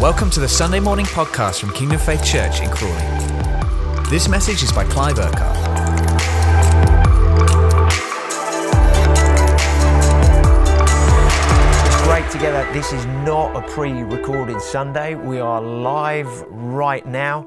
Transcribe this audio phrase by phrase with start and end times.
[0.00, 2.94] Welcome to the Sunday morning podcast from Kingdom Faith Church in Crawley.
[4.08, 5.58] This message is by Clive Urquhart.
[12.04, 12.66] Great together.
[12.72, 15.16] This is not a pre recorded Sunday.
[15.16, 17.46] We are live right now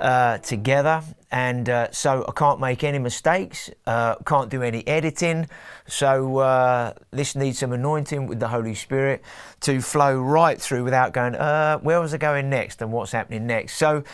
[0.00, 1.02] uh, together.
[1.30, 5.46] And uh, so I can't make any mistakes, uh, can't do any editing.
[5.86, 9.22] So uh, this needs some anointing with the Holy Spirit
[9.60, 13.46] to flow right through without going, uh, where was I going next and what's happening
[13.46, 13.74] next?
[13.74, 14.04] So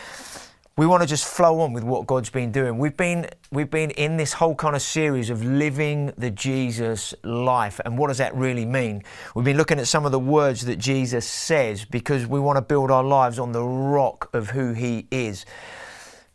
[0.77, 2.77] we want to just flow on with what God's been doing.
[2.77, 7.79] We've been we've been in this whole kind of series of living the Jesus life,
[7.85, 9.01] and what does that really mean?
[9.35, 12.61] We've been looking at some of the words that Jesus says because we want to
[12.61, 15.45] build our lives on the rock of who He is.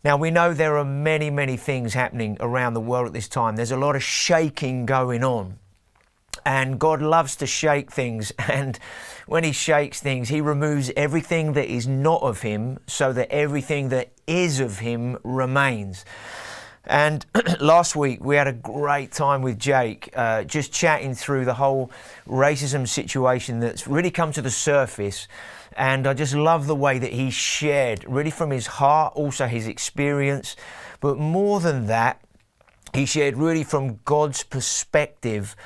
[0.02, 3.56] Now, we know there are many, many things happening around the world at this time.
[3.56, 5.58] There's a lot of shaking going on.
[6.46, 8.32] And God loves to shake things.
[8.48, 8.78] And
[9.26, 13.90] when He shakes things, He removes everything that is not of Him so that everything
[13.90, 16.06] that is of Him remains.
[16.84, 17.26] And
[17.60, 21.90] last week we had a great time with Jake, uh, just chatting through the whole
[22.26, 25.28] racism situation that's really come to the surface.
[25.80, 29.66] And I just love the way that he shared, really from his heart, also his
[29.66, 30.54] experience.
[31.00, 32.20] But more than that,
[32.92, 35.56] he shared really from God's perspective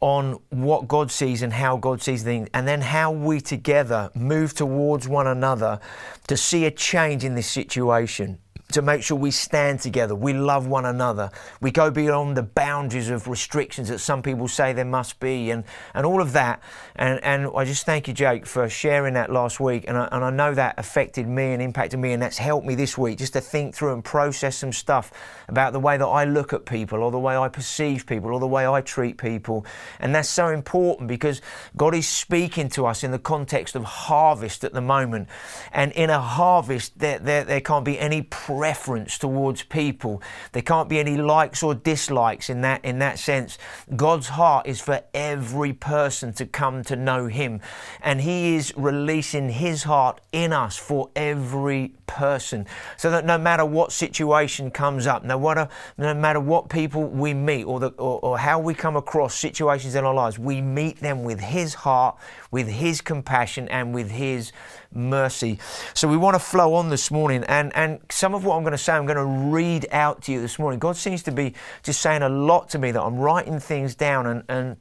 [0.00, 4.52] on what God sees and how God sees things, and then how we together move
[4.52, 5.80] towards one another
[6.26, 8.41] to see a change in this situation
[8.72, 13.10] to make sure we stand together, we love one another, we go beyond the boundaries
[13.10, 16.62] of restrictions that some people say there must be, and, and all of that.
[16.96, 19.84] And, and I just thank you, Jake, for sharing that last week.
[19.88, 22.74] And I, and I know that affected me and impacted me, and that's helped me
[22.74, 25.12] this week just to think through and process some stuff
[25.48, 28.40] about the way that I look at people, or the way I perceive people, or
[28.40, 29.66] the way I treat people.
[30.00, 31.40] And that's so important because
[31.76, 35.28] God is speaking to us in the context of harvest at the moment.
[35.72, 38.22] And in a harvest, there, there, there can't be any
[38.62, 40.22] preference towards people.
[40.52, 43.58] There can't be any likes or dislikes in that in that sense.
[43.96, 47.60] God's heart is for every person to come to know him
[48.00, 53.64] and he is releasing his heart in us for every person so that no matter
[53.64, 55.68] what situation comes up, no matter,
[55.98, 59.96] no matter what people we meet or, the, or, or how we come across situations
[59.96, 62.16] in our lives, we meet them with his heart,
[62.52, 64.52] with his compassion and with his
[64.94, 65.58] mercy.
[65.94, 68.72] So we want to flow on this morning and, and some of what I'm going
[68.72, 70.78] to say, I'm going to read out to you this morning.
[70.78, 74.26] God seems to be just saying a lot to me that I'm writing things down
[74.26, 74.76] and, and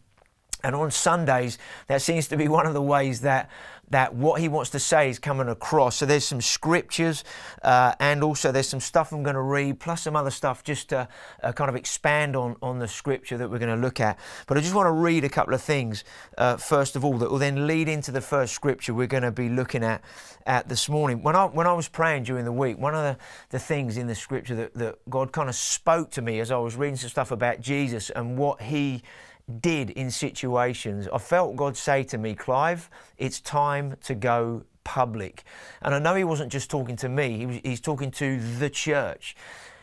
[0.64, 3.50] and on Sundays, that seems to be one of the ways that
[3.92, 5.98] that what he wants to say is coming across.
[5.98, 7.24] So there's some scriptures,
[7.62, 10.90] uh, and also there's some stuff I'm going to read, plus some other stuff just
[10.90, 11.08] to
[11.44, 14.18] uh, kind of expand on on the scripture that we're going to look at.
[14.48, 16.04] But I just want to read a couple of things
[16.38, 19.32] uh, first of all that will then lead into the first scripture we're going to
[19.32, 20.02] be looking at
[20.46, 21.22] at this morning.
[21.22, 23.18] When I when I was praying during the week, one of the,
[23.50, 26.58] the things in the scripture that, that God kind of spoke to me as I
[26.58, 29.04] was reading some stuff about Jesus and what he
[29.60, 31.08] did in situations.
[31.14, 35.44] I felt God say to me, Clive, it's time to go public.
[35.82, 38.70] And I know He wasn't just talking to me, he was, He's talking to the
[38.70, 39.36] church.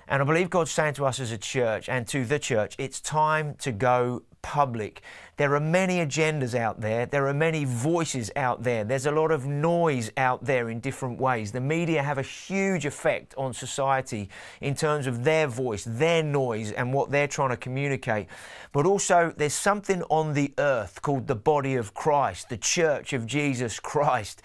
[0.08, 2.98] And I believe God's saying to us as a church and to the church, it's
[2.98, 5.02] time to go public.
[5.36, 7.06] There are many agendas out there.
[7.06, 8.82] There are many voices out there.
[8.82, 11.52] There's a lot of noise out there in different ways.
[11.52, 14.28] The media have a huge effect on society
[14.60, 18.26] in terms of their voice, their noise, and what they're trying to communicate.
[18.72, 23.26] But also, there's something on the earth called the body of Christ, the church of
[23.26, 24.42] Jesus Christ.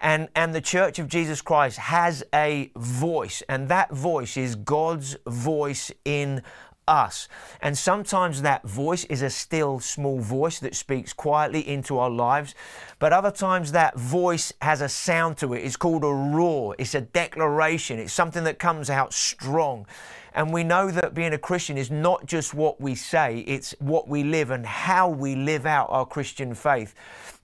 [0.00, 5.16] And, and the church of Jesus Christ has a voice, and that voice is God's
[5.26, 6.42] voice in
[6.86, 7.28] us.
[7.60, 12.54] And sometimes that voice is a still small voice that speaks quietly into our lives.
[12.98, 15.64] But other times that voice has a sound to it.
[15.64, 16.74] It's called a roar.
[16.78, 17.98] It's a declaration.
[17.98, 19.86] It's something that comes out strong.
[20.34, 24.08] And we know that being a Christian is not just what we say, it's what
[24.08, 26.94] we live and how we live out our Christian faith.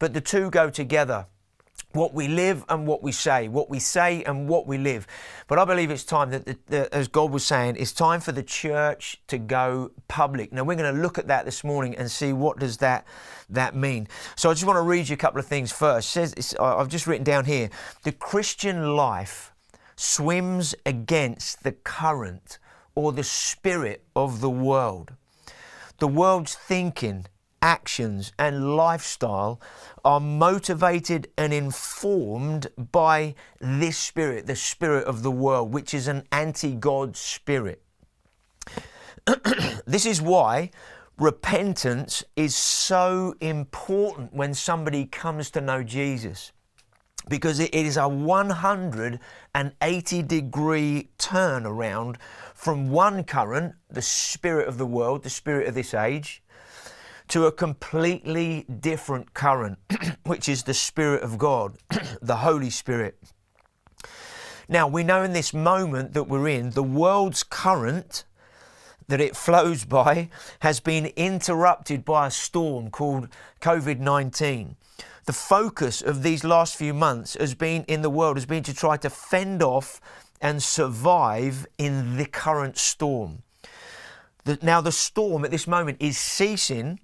[0.01, 1.27] But the two go together
[1.93, 5.07] what we live and what we say, what we say and what we live.
[5.49, 8.43] But I believe it's time that, the, as God was saying, it's time for the
[8.43, 10.53] church to go public.
[10.53, 13.07] Now we're going to look at that this morning and see what does that
[13.49, 14.07] that mean.
[14.37, 16.17] So I just want to read you a couple of things first.
[16.17, 17.71] It says I've just written down here:
[18.05, 19.53] the Christian life
[19.97, 22.59] swims against the current
[22.95, 25.13] or the spirit of the world.
[25.99, 27.27] The world's thinking
[27.63, 29.61] actions, and lifestyle
[30.05, 36.25] are motivated and informed by this spirit, the spirit of the world, which is an
[36.33, 37.83] anti God spirit.
[39.87, 40.71] this is why
[41.19, 46.53] repentance is so important when somebody comes to know Jesus.
[47.29, 52.19] because it is a 180 degree turn around
[52.55, 56.40] from one current, the spirit of the world, the spirit of this age,
[57.31, 59.79] to a completely different current,
[60.25, 61.77] which is the Spirit of God,
[62.23, 63.19] the Holy Spirit.
[64.69, 68.25] Now, we know in this moment that we're in, the world's current
[69.09, 70.29] that it flows by
[70.61, 73.29] has been interrupted by a storm called
[73.61, 74.77] COVID 19
[75.31, 78.75] the focus of these last few months has been in the world has been to
[78.75, 80.01] try to fend off
[80.41, 83.43] and survive in the current storm.
[84.45, 86.99] The, now the storm at this moment is ceasing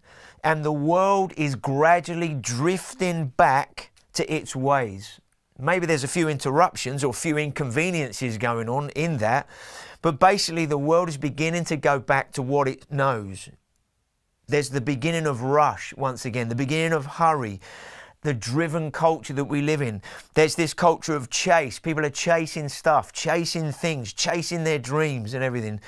[0.46, 5.20] and the world is gradually drifting back to its ways.
[5.58, 9.48] Maybe there's a few interruptions or a few inconveniences going on in that,
[10.02, 13.48] but basically the world is beginning to go back to what it knows.
[14.46, 17.60] There's the beginning of rush once again, the beginning of hurry,
[18.22, 20.00] the driven culture that we live in.
[20.34, 21.80] There's this culture of chase.
[21.80, 25.80] People are chasing stuff, chasing things, chasing their dreams and everything.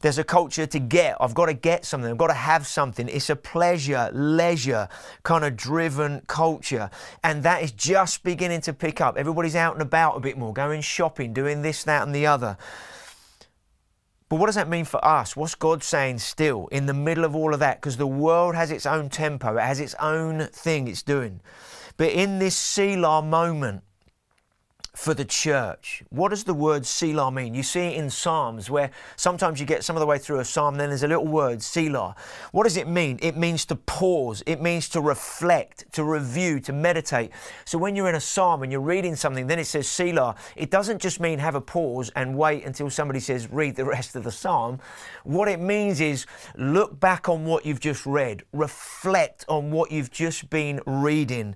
[0.00, 1.16] There's a culture to get.
[1.20, 2.08] I've got to get something.
[2.08, 3.08] I've got to have something.
[3.08, 4.88] It's a pleasure, leisure
[5.24, 6.88] kind of driven culture.
[7.24, 9.16] And that is just beginning to pick up.
[9.16, 12.56] Everybody's out and about a bit more, going shopping, doing this, that, and the other.
[14.28, 15.34] But what does that mean for us?
[15.34, 17.80] What's God saying still in the middle of all of that?
[17.80, 21.40] Because the world has its own tempo, it has its own thing it's doing.
[21.96, 23.82] But in this Selah moment,
[24.98, 26.02] for the church.
[26.10, 27.54] What does the word Selah mean?
[27.54, 30.44] You see it in Psalms where sometimes you get some of the way through a
[30.44, 32.16] psalm, then there's a little word, Selah.
[32.50, 33.16] What does it mean?
[33.22, 37.30] It means to pause, it means to reflect, to review, to meditate.
[37.64, 40.34] So when you're in a psalm and you're reading something, then it says Selah.
[40.56, 44.16] It doesn't just mean have a pause and wait until somebody says read the rest
[44.16, 44.80] of the psalm.
[45.22, 50.10] What it means is look back on what you've just read, reflect on what you've
[50.10, 51.54] just been reading,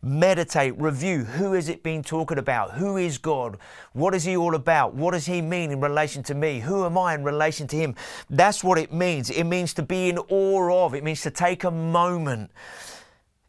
[0.00, 1.24] meditate, review.
[1.24, 2.74] Who has it been talking about?
[2.74, 3.56] Who who is God?
[3.94, 4.94] What is He all about?
[4.94, 6.60] What does He mean in relation to me?
[6.60, 7.94] Who am I in relation to Him?
[8.28, 9.30] That's what it means.
[9.30, 12.50] It means to be in awe of, it means to take a moment.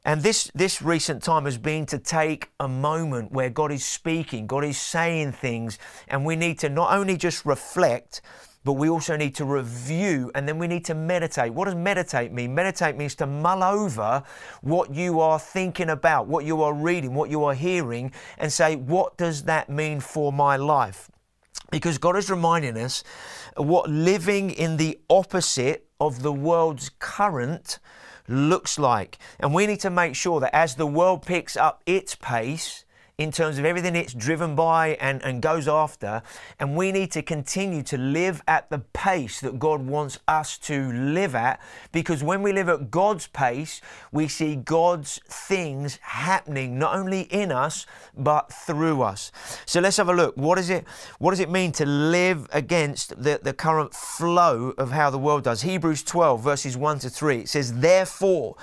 [0.05, 4.47] And this, this recent time has been to take a moment where God is speaking,
[4.47, 8.21] God is saying things, and we need to not only just reflect,
[8.65, 11.53] but we also need to review and then we need to meditate.
[11.53, 12.53] What does meditate mean?
[12.53, 14.23] Meditate means to mull over
[14.61, 18.75] what you are thinking about, what you are reading, what you are hearing, and say,
[18.75, 21.11] what does that mean for my life?
[21.71, 23.03] Because God is reminding us
[23.55, 27.77] what living in the opposite of the world's current
[28.27, 29.19] looks like.
[29.39, 32.83] And we need to make sure that as the world picks up its pace,
[33.17, 36.21] in terms of everything it's driven by and, and goes after.
[36.59, 40.91] And we need to continue to live at the pace that God wants us to
[40.91, 43.81] live at because when we live at God's pace,
[44.11, 47.85] we see God's things happening not only in us
[48.17, 49.31] but through us.
[49.65, 50.35] So let's have a look.
[50.35, 50.85] What is it
[51.19, 55.43] what does it mean to live against the, the current flow of how the world
[55.43, 55.61] does?
[55.61, 57.39] Hebrews 12 verses 1 to 3.
[57.39, 58.55] It says, Therefore,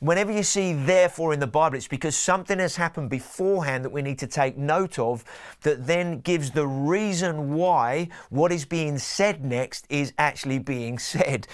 [0.00, 3.99] whenever you see therefore in the Bible, it's because something has happened beforehand that we
[4.00, 5.24] we need to take note of
[5.60, 11.46] that then gives the reason why what is being said next is actually being said.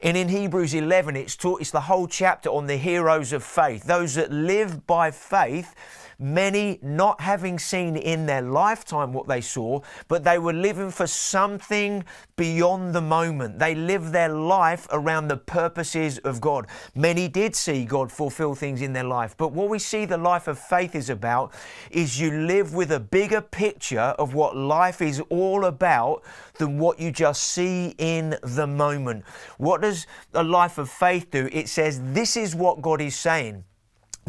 [0.00, 3.84] And in Hebrews 11, it's taught, it's the whole chapter on the heroes of faith,
[3.84, 5.74] those that live by faith
[6.20, 11.06] many not having seen in their lifetime what they saw, but they were living for
[11.06, 12.04] something
[12.36, 13.58] beyond the moment.
[13.58, 16.66] They lived their life around the purposes of God.
[16.94, 20.46] Many did see God fulfill things in their life, but what we see the life
[20.46, 21.52] of faith is about
[21.90, 26.22] is you live with a bigger picture of what life is all about
[26.58, 29.24] than what you just see in the moment.
[29.58, 31.48] What does a life of faith do?
[31.52, 33.64] It says, This is what God is saying.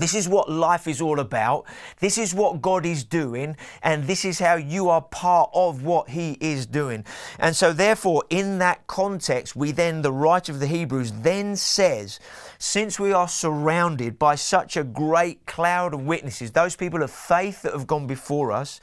[0.01, 1.65] This is what life is all about.
[1.99, 6.09] This is what God is doing, and this is how you are part of what
[6.09, 7.05] He is doing.
[7.37, 12.19] And so, therefore, in that context, we then, the writer of the Hebrews then says,
[12.57, 17.61] since we are surrounded by such a great cloud of witnesses, those people of faith
[17.61, 18.81] that have gone before us,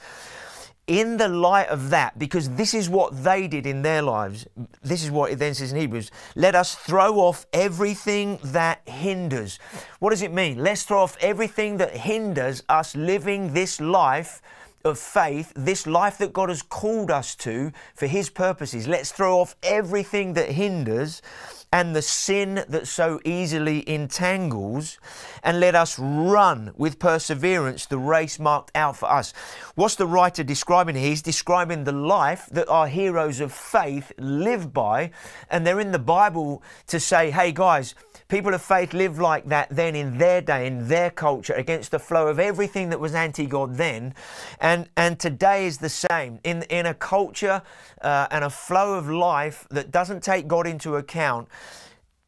[0.89, 4.47] in the light of that, because this is what they did in their lives,
[4.81, 9.59] this is what it then says in Hebrews let us throw off everything that hinders.
[9.99, 10.57] What does it mean?
[10.57, 14.41] Let's throw off everything that hinders us living this life
[14.83, 18.87] of faith, this life that God has called us to for His purposes.
[18.87, 21.21] Let's throw off everything that hinders
[21.71, 24.97] and the sin that so easily entangles,
[25.43, 29.33] and let us run with perseverance the race marked out for us.
[29.75, 31.09] What's the writer describing here?
[31.09, 35.11] He's describing the life that our heroes of faith live by,
[35.49, 37.93] and they're in the Bible to say, hey guys,
[38.29, 41.97] People of faith lived like that then in their day, in their culture, against the
[41.97, 44.13] flow of everything that was anti God then.
[44.61, 46.39] And, and today is the same.
[46.43, 47.63] In, in a culture
[48.01, 51.47] uh, and a flow of life that doesn't take God into account,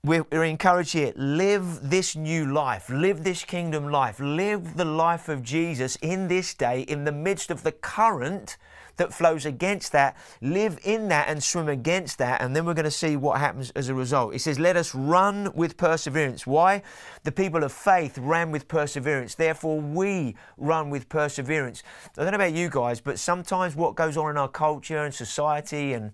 [0.03, 5.29] we're, we're encouraged here live this new life, live this kingdom life, live the life
[5.29, 8.57] of Jesus in this day, in the midst of the current
[9.01, 12.83] that flows against that, live in that and swim against that, and then we're going
[12.85, 14.35] to see what happens as a result.
[14.35, 16.45] It says, Let us run with perseverance.
[16.45, 16.83] Why?
[17.23, 19.33] The people of faith ran with perseverance.
[19.33, 21.81] Therefore, we run with perseverance.
[22.15, 25.13] I don't know about you guys, but sometimes what goes on in our culture and
[25.13, 26.11] society and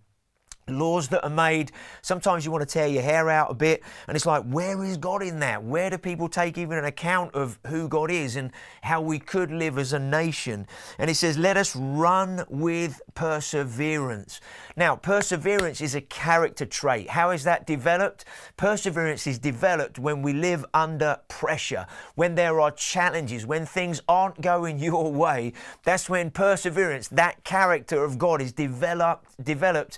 [0.70, 1.72] laws that are made.
[2.02, 4.98] Sometimes you want to tear your hair out a bit, and it's like, where is
[4.98, 5.64] God in that?
[5.64, 9.52] Where do people take even an account of who God is and how we could
[9.52, 10.68] live as a nation?
[10.98, 14.42] And it says, let us run with perseverance.
[14.76, 17.10] Now, perseverance is a character trait.
[17.10, 18.26] How is that developed?
[18.58, 24.42] Perseverance is developed when we live under pressure, when there are challenges, when things aren't
[24.42, 25.54] going your way.
[25.84, 29.98] That's when perseverance, that character of God, is developed developed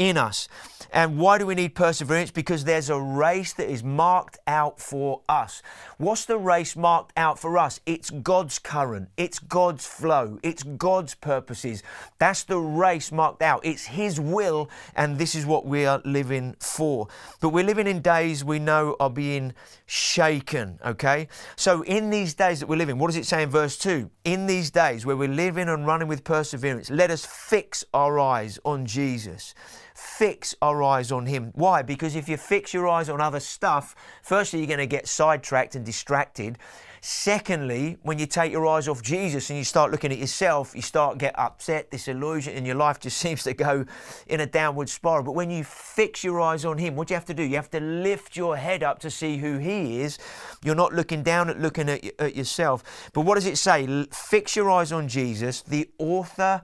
[0.00, 0.48] in us.
[0.92, 2.32] And why do we need perseverance?
[2.32, 5.62] Because there's a race that is marked out for us.
[5.98, 7.78] What's the race marked out for us?
[7.86, 11.84] It's God's current, it's God's flow, it's God's purposes.
[12.18, 13.64] That's the race marked out.
[13.64, 17.06] It's His will, and this is what we are living for.
[17.40, 19.52] But we're living in days we know are being
[19.86, 21.28] shaken, okay?
[21.54, 24.10] So, in these days that we're living, what does it say in verse 2?
[24.24, 28.58] In these days where we're living and running with perseverance, let us fix our eyes
[28.64, 29.54] on Jesus
[30.00, 31.52] fix our eyes on Him.
[31.54, 31.82] Why?
[31.82, 35.74] Because if you fix your eyes on other stuff, firstly, you're going to get sidetracked
[35.76, 36.58] and distracted.
[37.02, 40.82] Secondly, when you take your eyes off Jesus and you start looking at yourself, you
[40.82, 43.84] start get upset, disillusioned, and your life just seems to go
[44.26, 45.22] in a downward spiral.
[45.22, 47.42] But when you fix your eyes on Him, what do you have to do?
[47.42, 50.18] You have to lift your head up to see who He is.
[50.64, 53.10] You're not looking down at looking at, at yourself.
[53.12, 54.06] But what does it say?
[54.12, 56.62] Fix your eyes on Jesus, the author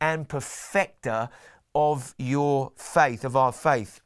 [0.00, 1.28] and perfecter
[1.74, 4.00] of your faith, of our faith,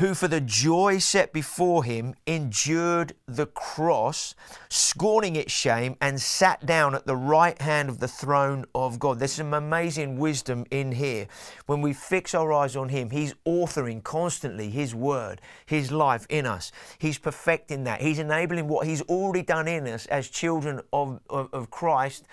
[0.00, 4.34] who for the joy set before him endured the cross,
[4.70, 9.18] scorning its shame, and sat down at the right hand of the throne of God.
[9.18, 11.26] There's some amazing wisdom in here.
[11.66, 16.46] When we fix our eyes on him, he's authoring constantly his word, his life in
[16.46, 16.72] us.
[16.98, 18.00] He's perfecting that.
[18.00, 22.24] He's enabling what he's already done in us as children of, of, of Christ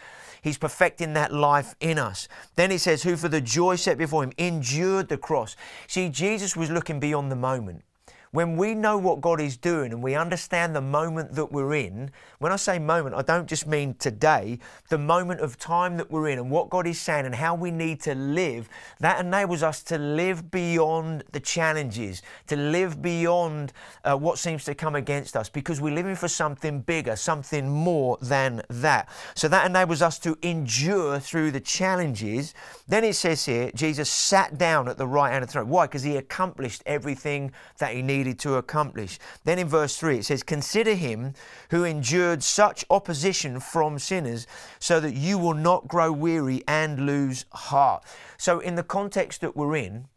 [0.41, 2.27] He's perfecting that life in us.
[2.55, 5.55] Then it says, Who for the joy set before him endured the cross.
[5.87, 7.83] See, Jesus was looking beyond the moment.
[8.31, 12.11] When we know what God is doing and we understand the moment that we're in,
[12.39, 16.29] when I say moment, I don't just mean today, the moment of time that we're
[16.29, 18.67] in and what God is saying and how we need to live,
[18.99, 24.75] that enables us to live beyond the challenges, to live beyond uh, what seems to
[24.75, 29.09] come against us because we're living for something bigger, something more than that.
[29.35, 32.53] So that enables us to endure through the challenges.
[32.87, 35.69] Then it says here, Jesus sat down at the right hand of the throne.
[35.69, 35.87] Why?
[35.87, 39.19] Because he accomplished everything that he needed to accomplish.
[39.43, 41.33] Then in verse 3 it says, Consider him
[41.69, 44.47] who endured such opposition from sinners,
[44.79, 48.03] so that you will not grow weary and lose heart.
[48.37, 50.07] So, in the context that we're in,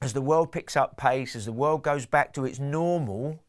[0.00, 3.40] as the world picks up pace, as the world goes back to its normal,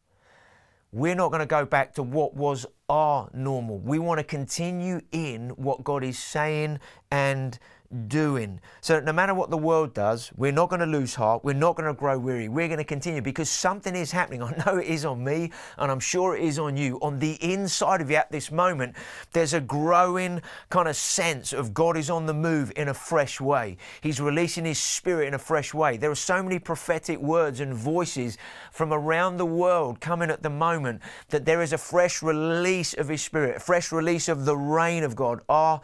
[0.92, 3.78] we're not going to go back to what was our normal.
[3.78, 6.78] We want to continue in what God is saying
[7.10, 7.58] and
[7.94, 8.60] doing.
[8.80, 11.44] So no matter what the world does, we're not going to lose heart.
[11.44, 12.48] We're not going to grow weary.
[12.48, 14.42] We're going to continue because something is happening.
[14.42, 16.98] I know it is on me and I'm sure it is on you.
[17.00, 18.96] On the inside of you at this moment,
[19.32, 23.40] there's a growing kind of sense of God is on the move in a fresh
[23.40, 23.76] way.
[24.00, 25.96] He's releasing His Spirit in a fresh way.
[25.96, 28.38] There are so many prophetic words and voices
[28.72, 33.08] from around the world coming at the moment that there is a fresh release of
[33.08, 35.40] His Spirit, a fresh release of the reign of God.
[35.48, 35.80] Our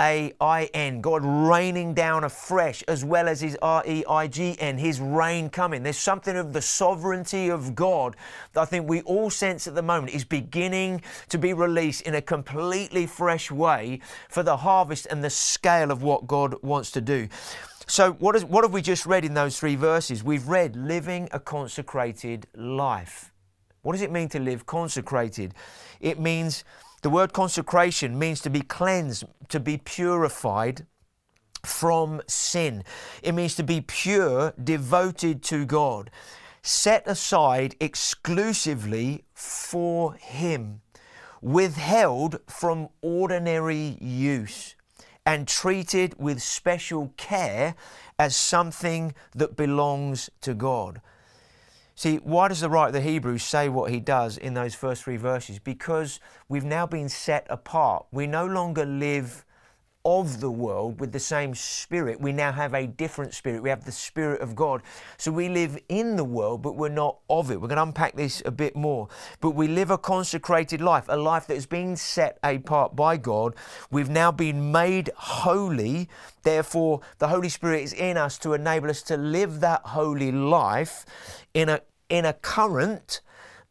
[0.00, 4.56] a I N, God raining down afresh, as well as His R E I G
[4.58, 5.82] N, His reign coming.
[5.84, 8.16] There's something of the sovereignty of God
[8.52, 12.16] that I think we all sense at the moment is beginning to be released in
[12.16, 17.00] a completely fresh way for the harvest and the scale of what God wants to
[17.00, 17.28] do.
[17.86, 20.24] So, what, is, what have we just read in those three verses?
[20.24, 23.30] We've read living a consecrated life.
[23.82, 25.52] What does it mean to live consecrated?
[26.00, 26.64] It means
[27.04, 30.86] the word consecration means to be cleansed, to be purified
[31.62, 32.82] from sin.
[33.22, 36.10] It means to be pure, devoted to God.
[36.62, 40.80] set aside exclusively for Him,
[41.42, 44.74] withheld from ordinary use,
[45.26, 47.74] and treated with special care
[48.18, 51.02] as something that belongs to God.
[51.96, 55.04] See, why does the writer of the Hebrews say what he does in those first
[55.04, 55.58] three verses?
[55.60, 58.06] Because we've now been set apart.
[58.10, 59.44] We no longer live
[60.04, 62.20] of the world with the same spirit.
[62.20, 63.62] We now have a different spirit.
[63.62, 64.82] We have the spirit of God.
[65.16, 67.60] So we live in the world, but we're not of it.
[67.60, 69.08] We're going to unpack this a bit more.
[69.40, 73.54] But we live a consecrated life, a life that has been set apart by God.
[73.90, 76.08] We've now been made holy.
[76.42, 81.06] Therefore, the Holy Spirit is in us to enable us to live that holy life
[81.54, 81.80] in a
[82.10, 83.22] in a current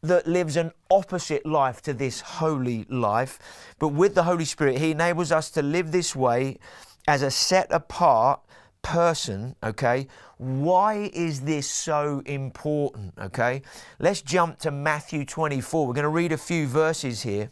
[0.03, 3.39] that lives an opposite life to this holy life.
[3.79, 6.59] But with the Holy Spirit, He enables us to live this way
[7.07, 8.41] as a set apart
[8.81, 10.07] person, okay?
[10.37, 13.61] Why is this so important, okay?
[13.97, 15.87] Let's jump to Matthew 24.
[15.87, 17.49] We're going to read a few verses here.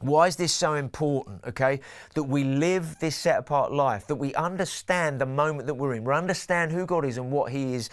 [0.00, 1.44] Why is this so important?
[1.46, 1.80] Okay,
[2.14, 6.04] that we live this set apart life, that we understand the moment that we're in,
[6.04, 7.90] we understand who God is and what He is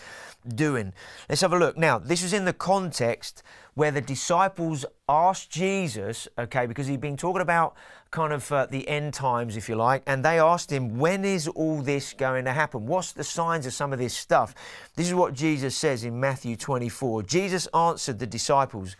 [0.48, 0.94] doing.
[1.28, 1.78] Let's have a look.
[1.78, 7.18] Now, this is in the context where the disciples asked Jesus, okay, because he'd been
[7.18, 7.76] talking about
[8.10, 11.48] kind of uh, the end times, if you like, and they asked him, when is
[11.48, 12.88] all this going to happen?
[12.88, 14.56] What's the signs of some of this stuff?
[14.96, 17.24] This is what Jesus says in Matthew 24.
[17.24, 18.96] Jesus answered the disciples,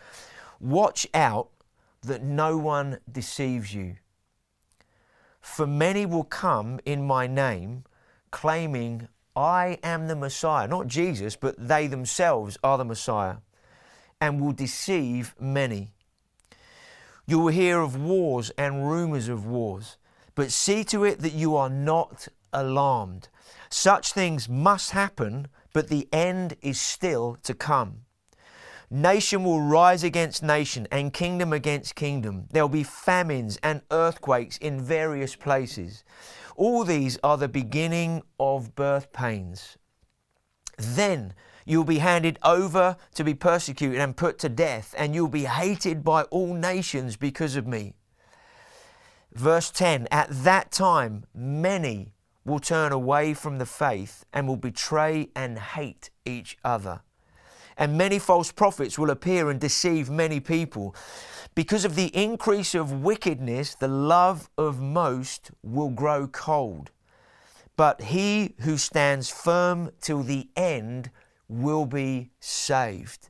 [0.60, 1.50] Watch out
[2.08, 3.96] that no one deceives you.
[5.40, 7.86] For many will come in my name,
[8.32, 10.68] claiming, I am the Messiah.
[10.68, 13.38] Not Jesus, but they themselves are the Messiah,
[14.20, 15.92] and will deceive many.
[17.28, 19.98] You will hear of wars and rumors of wars,
[20.34, 23.30] but see to it that you are not alarmed.
[23.70, 28.07] Such things must happen, but the end is still to come.
[28.90, 32.46] Nation will rise against nation and kingdom against kingdom.
[32.52, 36.06] There will be famines and earthquakes in various places.
[36.56, 39.78] All these are the beginning of birth pains.
[40.78, 41.34] Then
[41.66, 46.02] you'll be handed over to be persecuted and put to death, and you'll be hated
[46.02, 47.94] by all nations because of me.
[49.34, 52.14] Verse 10 At that time, many
[52.46, 57.02] will turn away from the faith and will betray and hate each other.
[57.78, 60.96] And many false prophets will appear and deceive many people.
[61.56, 66.92] Because of the increase of wickedness, the love of most will grow cold.
[67.76, 71.12] But he who stands firm till the end
[71.48, 73.30] will be saved.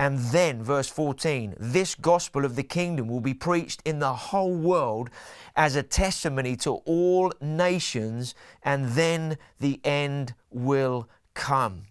[0.00, 4.54] And then, verse 14, this gospel of the kingdom will be preached in the whole
[4.54, 5.10] world
[5.56, 11.82] as a testimony to all nations, and then the end will come.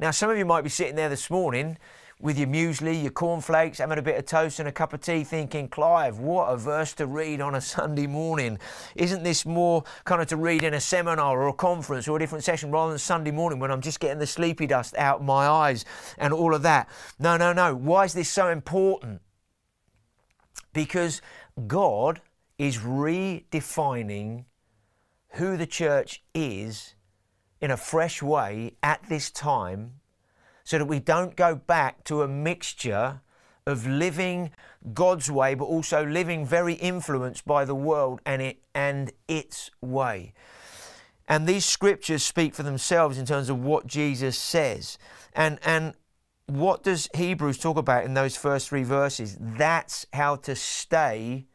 [0.00, 1.76] Now, some of you might be sitting there this morning
[2.20, 5.24] with your muesli, your cornflakes, having a bit of toast and a cup of tea,
[5.24, 8.58] thinking, Clive, what a verse to read on a Sunday morning.
[8.94, 12.20] Isn't this more kind of to read in a seminar or a conference or a
[12.20, 15.26] different session rather than Sunday morning when I'm just getting the sleepy dust out of
[15.26, 15.84] my eyes
[16.16, 16.88] and all of that?
[17.18, 17.74] No, no, no.
[17.74, 19.20] Why is this so important?
[20.72, 21.22] Because
[21.66, 22.20] God
[22.56, 24.44] is redefining
[25.32, 26.94] who the church is
[27.60, 29.94] in a fresh way at this time
[30.64, 33.20] so that we don't go back to a mixture
[33.66, 34.50] of living
[34.94, 40.32] God's way, but also living very influenced by the world and it and its way.
[41.26, 44.98] And these scriptures speak for themselves in terms of what Jesus says.
[45.34, 45.94] And and
[46.46, 49.36] what does Hebrews talk about in those first three verses?
[49.38, 51.46] That's how to stay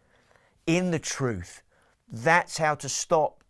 [0.68, 1.64] in the truth.
[2.08, 3.44] That's how to stop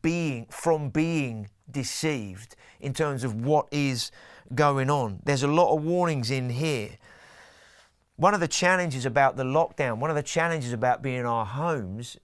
[0.00, 4.10] being from being deceived in terms of what is
[4.54, 5.20] going on.
[5.24, 6.90] There's a lot of warnings in here.
[8.16, 11.44] One of the challenges about the lockdown, one of the challenges about being in our
[11.44, 12.16] homes,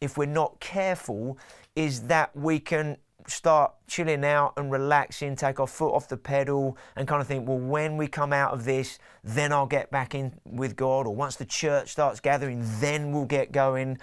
[0.00, 1.38] if we're not careful,
[1.74, 6.76] is that we can start chilling out and relaxing, take our foot off the pedal,
[6.96, 10.14] and kind of think, well, when we come out of this, then I'll get back
[10.14, 13.98] in with God, or once the church starts gathering, then we'll get going.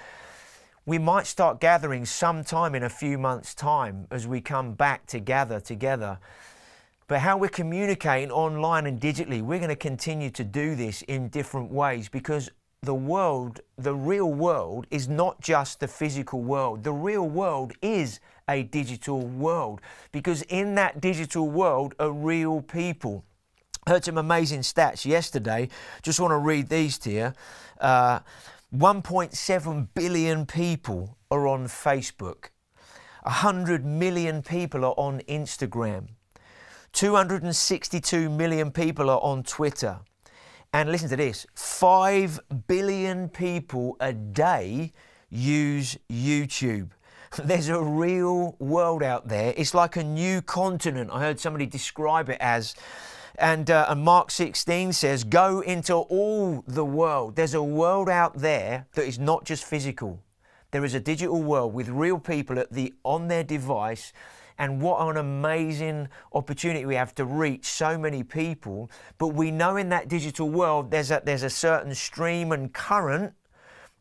[0.87, 5.19] We might start gathering sometime in a few months' time as we come back to
[5.19, 6.19] gather together.
[7.07, 11.29] But how we're communicating online and digitally, we're going to continue to do this in
[11.29, 12.51] different ways because
[12.83, 16.83] the world, the real world, is not just the physical world.
[16.83, 23.25] The real world is a digital world because in that digital world are real people.
[23.87, 25.69] Heard some amazing stats yesterday.
[26.03, 27.33] Just want to read these to you.
[27.79, 28.19] Uh,
[28.77, 32.49] 1.7 billion people are on Facebook.
[33.23, 36.09] 100 million people are on Instagram.
[36.91, 39.99] 262 million people are on Twitter.
[40.73, 44.91] And listen to this 5 billion people a day
[45.29, 46.89] use YouTube.
[47.45, 49.53] There's a real world out there.
[49.55, 51.11] It's like a new continent.
[51.13, 52.75] I heard somebody describe it as.
[53.37, 57.35] And, uh, and Mark 16 says, Go into all the world.
[57.35, 60.21] There's a world out there that is not just physical.
[60.71, 64.13] There is a digital world with real people at the, on their device
[64.57, 68.89] and what an amazing opportunity we have to reach so many people.
[69.17, 73.33] But we know in that digital world there's a, there's a certain stream and current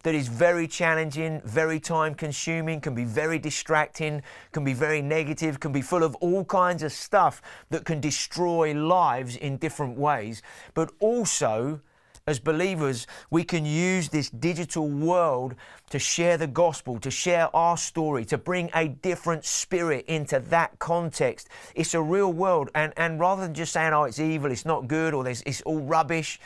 [0.05, 5.59] that is very challenging, very time consuming, can be very distracting, can be very negative,
[5.59, 10.43] can be full of all kinds of stuff that can destroy lives in different ways.
[10.75, 11.81] But also,
[12.27, 15.55] as believers, we can use this digital world
[15.91, 20.79] to share the gospel, to share our story, to bring a different spirit into that
[20.79, 21.49] context.
[21.75, 22.71] It's a real world.
[22.75, 25.81] And, and rather than just saying, oh, it's evil, it's not good, or it's all
[25.81, 26.41] rubbish,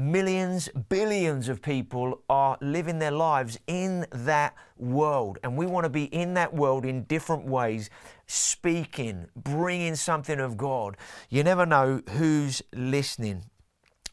[0.00, 5.38] millions, billions of people are living their lives in that world.
[5.42, 7.90] And we want to be in that world in different ways,
[8.26, 10.96] speaking, bringing something of God.
[11.28, 13.44] You never know who's listening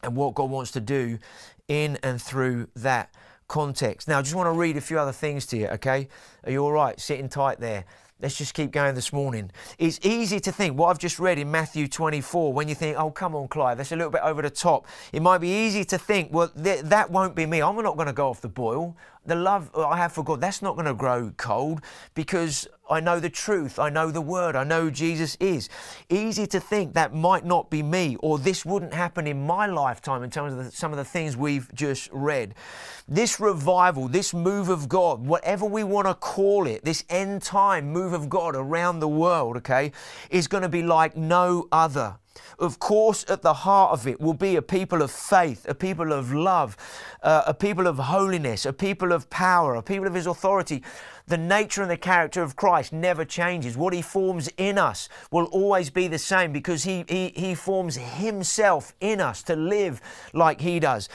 [0.02, 1.18] and what God wants to do
[1.66, 3.14] in and through that
[3.48, 4.08] context.
[4.08, 6.08] Now, I just want to read a few other things to you, okay?
[6.44, 7.00] Are you all right?
[7.00, 7.84] Sitting tight there.
[8.20, 9.52] Let's just keep going this morning.
[9.78, 13.12] It's easy to think what I've just read in Matthew 24 when you think, oh,
[13.12, 14.88] come on, Clive, that's a little bit over the top.
[15.12, 17.62] It might be easy to think, well, th- that won't be me.
[17.62, 18.96] I'm not going to go off the boil.
[19.26, 21.82] The love I have for God, that's not going to grow cold
[22.14, 23.78] because I know the truth.
[23.78, 24.56] I know the word.
[24.56, 25.68] I know Jesus is.
[26.08, 30.22] Easy to think that might not be me or this wouldn't happen in my lifetime
[30.22, 32.54] in terms of the, some of the things we've just read.
[33.06, 37.90] This revival, this move of God, whatever we want to call it, this end time
[37.92, 39.92] move of God around the world, okay,
[40.30, 42.16] is going to be like no other.
[42.58, 46.12] Of course, at the heart of it will be a people of faith, a people
[46.12, 46.76] of love,
[47.22, 50.82] uh, a people of holiness, a people of power, a people of His authority.
[51.28, 53.76] The nature and the character of Christ never changes.
[53.76, 57.96] What He forms in us will always be the same because He, he, he forms
[57.96, 60.00] Himself in us to live
[60.32, 61.08] like He does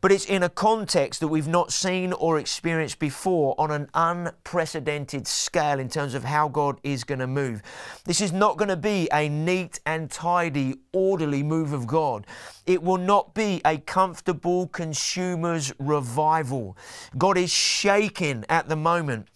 [0.00, 5.26] but it's in a context that we've not seen or experienced before on an unprecedented
[5.26, 7.62] scale in terms of how God is going to move.
[8.04, 12.26] This is not going to be a neat and tidy, orderly move of God.
[12.66, 16.76] It will not be a comfortable consumer's revival.
[17.18, 19.28] God is shaking at the moment.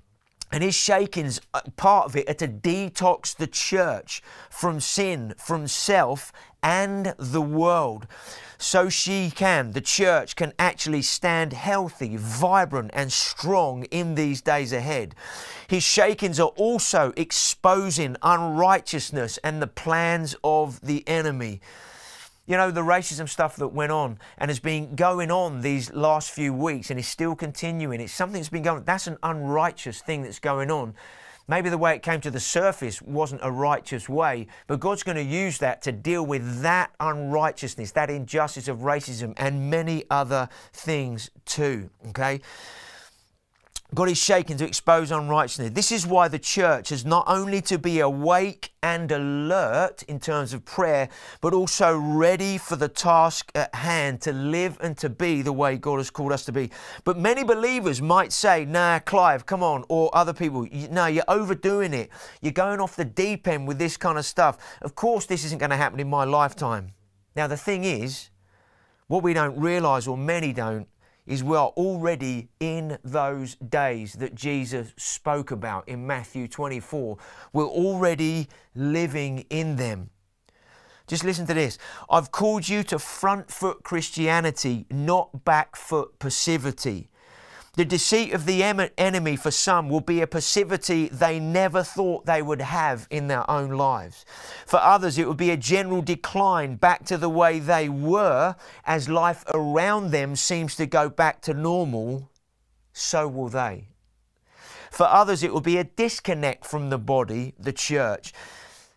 [0.53, 5.67] And his shakings, uh, part of it, are to detox the church from sin, from
[5.67, 6.33] self,
[6.65, 8.09] and the world
[8.65, 14.73] so she can, the church can actually stand healthy, vibrant, and strong in these days
[14.73, 15.15] ahead.
[15.69, 21.61] His shakings are also exposing unrighteousness and the plans of the enemy.
[22.47, 26.31] You know, the racism stuff that went on and has been going on these last
[26.31, 28.01] few weeks and is still continuing.
[28.01, 28.85] It's something that's been going on.
[28.85, 30.95] That's an unrighteous thing that's going on.
[31.47, 35.17] Maybe the way it came to the surface wasn't a righteous way, but God's going
[35.17, 40.49] to use that to deal with that unrighteousness, that injustice of racism, and many other
[40.73, 41.91] things too.
[42.09, 42.41] Okay?
[43.95, 45.71] God is shaken to expose unrighteousness.
[45.71, 50.53] This is why the church has not only to be awake and alert in terms
[50.53, 51.09] of prayer,
[51.41, 55.77] but also ready for the task at hand to live and to be the way
[55.77, 56.71] God has called us to be.
[57.05, 61.95] But many believers might say, nah, Clive, come on, or other people, no, you're overdoing
[61.95, 62.11] it.
[62.43, 64.59] You're going off the deep end with this kind of stuff.
[64.83, 66.95] Of course, this isn't going to happen in my lifetime.
[67.37, 68.31] Now, the thing is,
[69.07, 70.89] what we don't realize, or many don't,
[71.27, 77.17] is we are already in those days that Jesus spoke about in Matthew 24.
[77.53, 80.11] We're already living in them.
[81.07, 81.79] Just listen to this.
[82.09, 87.11] I've called you to front foot Christianity, not back foot passivity.
[87.77, 92.41] The deceit of the enemy for some will be a passivity they never thought they
[92.41, 94.25] would have in their own lives.
[94.65, 99.09] For others, it will be a general decline back to the way they were as
[99.09, 102.31] life around them seems to go back to normal.
[102.93, 103.89] So will they.
[104.93, 108.33] For others, it will be a disconnect from the body, the church.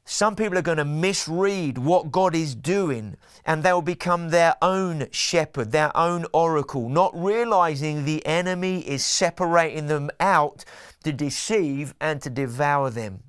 [0.10, 5.08] Some people are going to misread what God is doing and they'll become their own
[5.12, 10.64] shepherd, their own oracle, not realizing the enemy is separating them out
[11.04, 13.20] to deceive and to devour them.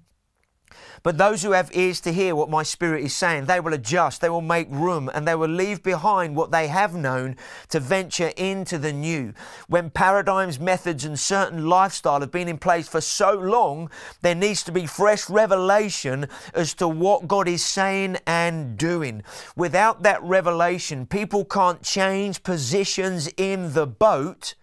[1.03, 4.21] But those who have ears to hear what my Spirit is saying, they will adjust,
[4.21, 7.37] they will make room, and they will leave behind what they have known
[7.69, 9.33] to venture into the new.
[9.69, 13.91] When paradigms, methods, and certain lifestyle have been in place for so long,
[14.23, 19.23] there needs to be fresh revelation as to what God is saying and doing.
[19.57, 24.55] Without that revelation, people can't change positions in the boat,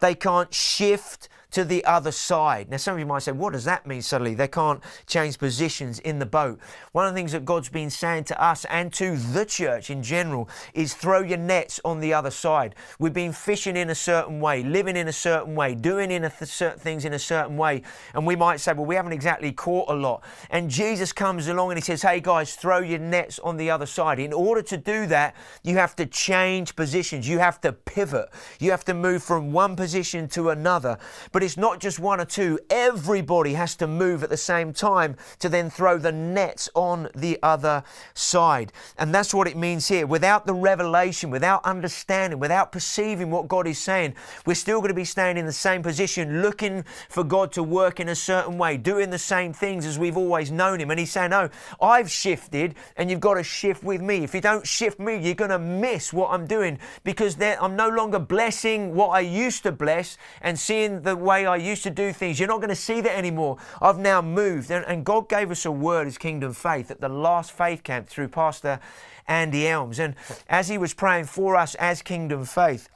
[0.00, 2.68] they can't shift to the other side.
[2.68, 4.34] Now, some of you might say, what does that mean suddenly?
[4.34, 6.58] They can't change positions in the boat.
[6.92, 10.02] One of the things that God's been saying to us and to the church in
[10.02, 12.74] general is throw your nets on the other side.
[12.98, 16.50] We've been fishing in a certain way, living in a certain way, doing in th-
[16.50, 17.80] certain things in a certain way.
[18.12, 20.22] And we might say, well, we haven't exactly caught a lot.
[20.50, 23.86] And Jesus comes along and he says, hey guys, throw your nets on the other
[23.86, 24.18] side.
[24.18, 27.26] In order to do that, you have to change positions.
[27.26, 28.28] You have to pivot.
[28.60, 30.98] You have to move from one position to another.
[31.32, 32.58] But it's not just one or two.
[32.68, 37.38] Everybody has to move at the same time to then throw the nets on the
[37.40, 38.72] other side.
[38.98, 40.08] And that's what it means here.
[40.08, 44.94] Without the revelation, without understanding, without perceiving what God is saying, we're still going to
[44.94, 48.76] be staying in the same position, looking for God to work in a certain way,
[48.76, 50.90] doing the same things as we've always known Him.
[50.90, 51.48] And He's saying, No,
[51.80, 54.24] I've shifted and you've got to shift with me.
[54.24, 57.88] If you don't shift me, you're going to miss what I'm doing because I'm no
[57.88, 62.12] longer blessing what I used to bless and seeing the way I used to do
[62.12, 62.38] things.
[62.38, 63.58] You're not going to see that anymore.
[63.82, 64.70] I've now moved.
[64.70, 68.28] And, God gave us a word as Kingdom Faith at the last faith camp through
[68.28, 68.80] Pastor
[69.28, 69.98] Andy Elmes.
[69.98, 70.14] And
[70.48, 72.88] as he was praying for us as Kingdom Faith,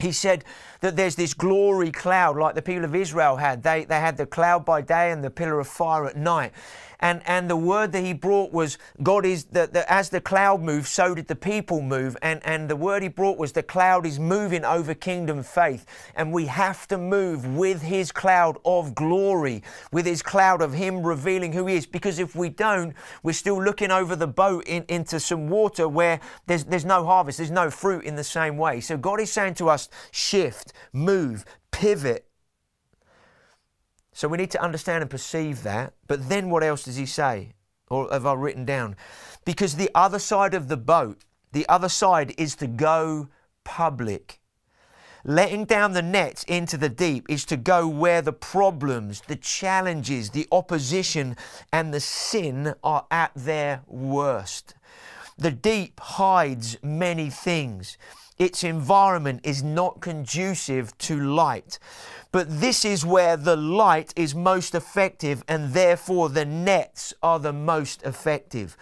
[0.00, 0.44] he said
[0.80, 3.62] that there's this glory cloud like the people of Israel had.
[3.62, 6.52] They, they had the cloud by day and the pillar of fire at night.
[7.00, 10.88] And, and the word that he brought was God is that as the cloud moved,
[10.88, 12.16] so did the people move.
[12.22, 15.86] And, and the word he brought was the cloud is moving over kingdom faith.
[16.16, 21.06] And we have to move with his cloud of glory, with his cloud of him
[21.06, 21.86] revealing who he is.
[21.86, 26.20] Because if we don't, we're still looking over the boat in, into some water where
[26.46, 28.80] there's, there's no harvest, there's no fruit in the same way.
[28.80, 32.27] So God is saying to us, shift, move, pivot,
[34.18, 35.92] so we need to understand and perceive that.
[36.08, 37.52] But then what else does he say?
[37.88, 38.96] Or have I written down?
[39.44, 41.20] Because the other side of the boat,
[41.52, 43.28] the other side is to go
[43.62, 44.40] public.
[45.24, 50.30] Letting down the nets into the deep is to go where the problems, the challenges,
[50.30, 51.36] the opposition,
[51.72, 54.74] and the sin are at their worst.
[55.36, 57.96] The deep hides many things.
[58.38, 61.78] Its environment is not conducive to light.
[62.30, 67.52] But this is where the light is most effective, and therefore the nets are the
[67.52, 68.76] most effective.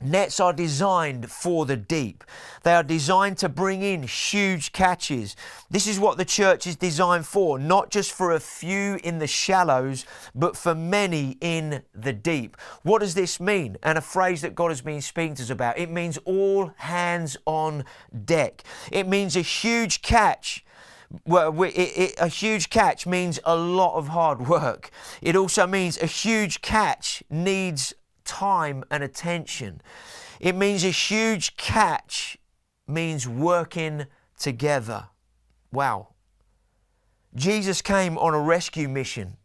[0.00, 2.24] Nets are designed for the deep.
[2.62, 5.36] They are designed to bring in huge catches.
[5.70, 9.26] This is what the church is designed for, not just for a few in the
[9.26, 12.56] shallows, but for many in the deep.
[12.82, 13.76] What does this mean?
[13.82, 15.78] And a phrase that God has been speaking to us about.
[15.78, 17.84] It means all hands on
[18.24, 18.64] deck.
[18.90, 20.64] It means a huge catch
[21.26, 24.90] well, it, it, a huge catch means a lot of hard work.
[25.20, 27.94] It also means a huge catch needs
[28.30, 29.80] time and attention.
[30.38, 32.38] It means a huge catch
[32.86, 34.06] means working
[34.38, 35.08] together.
[35.72, 36.08] Wow.
[37.34, 39.36] Jesus came on a rescue mission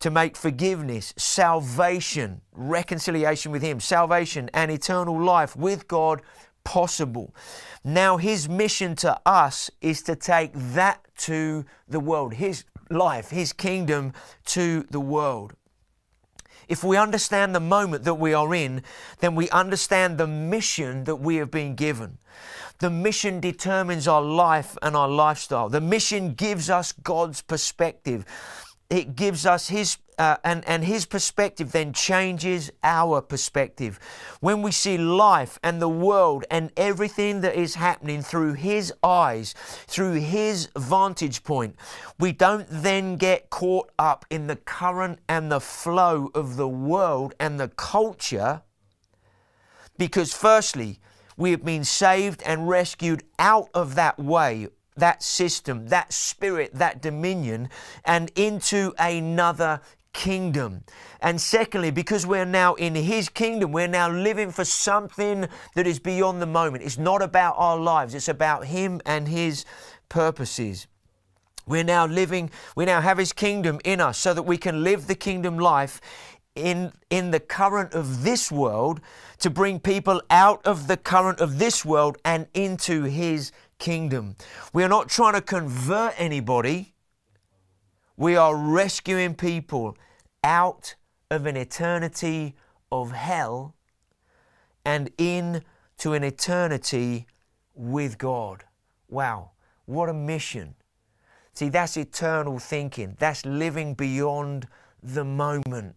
[0.00, 6.20] to make forgiveness, salvation, reconciliation with Him, salvation and eternal life with God
[6.64, 7.34] possible.
[7.82, 13.52] Now, his mission to us is to take that to the world, his life, his
[13.52, 14.12] kingdom
[14.46, 15.54] to the world.
[16.68, 18.82] If we understand the moment that we are in,
[19.20, 22.18] then we understand the mission that we have been given.
[22.78, 25.68] The mission determines our life and our lifestyle.
[25.68, 28.24] The mission gives us God's perspective.
[28.92, 33.98] It gives us His uh, and, and his perspective then changes our perspective.
[34.40, 39.54] When we see life and the world and everything that is happening through his eyes,
[39.86, 41.76] through his vantage point,
[42.20, 47.34] we don't then get caught up in the current and the flow of the world
[47.40, 48.62] and the culture.
[49.98, 51.00] Because, firstly,
[51.36, 57.00] we have been saved and rescued out of that way that system, that spirit, that
[57.00, 57.68] dominion,
[58.04, 59.80] and into another
[60.12, 60.84] kingdom.
[61.20, 65.98] And secondly, because we're now in His kingdom, we're now living for something that is
[65.98, 66.84] beyond the moment.
[66.84, 69.64] It's not about our lives, it's about Him and His
[70.08, 70.86] purposes.
[71.66, 75.06] We're now living, we now have His kingdom in us so that we can live
[75.06, 76.00] the kingdom life
[76.54, 79.00] in, in the current of this world
[79.38, 83.52] to bring people out of the current of this world and into His
[83.82, 84.36] kingdom.
[84.72, 86.94] We are not trying to convert anybody.
[88.16, 89.96] We are rescuing people
[90.44, 90.94] out
[91.30, 92.54] of an eternity
[92.92, 93.74] of hell
[94.84, 97.26] and into an eternity
[97.74, 98.64] with God.
[99.08, 99.50] Wow,
[99.86, 100.76] what a mission.
[101.52, 103.16] See, that's eternal thinking.
[103.18, 104.68] That's living beyond
[105.02, 105.96] the moment.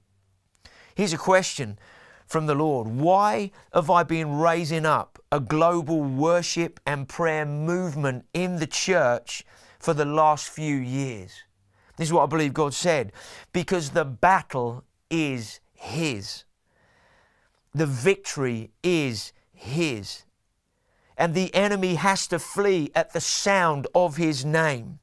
[0.95, 1.77] Here's a question
[2.25, 8.25] from the Lord Why have I been raising up a global worship and prayer movement
[8.33, 9.43] in the church
[9.79, 11.43] for the last few years?
[11.97, 13.11] This is what I believe God said.
[13.53, 16.43] Because the battle is His,
[17.73, 20.23] the victory is His.
[21.17, 24.99] And the enemy has to flee at the sound of His name.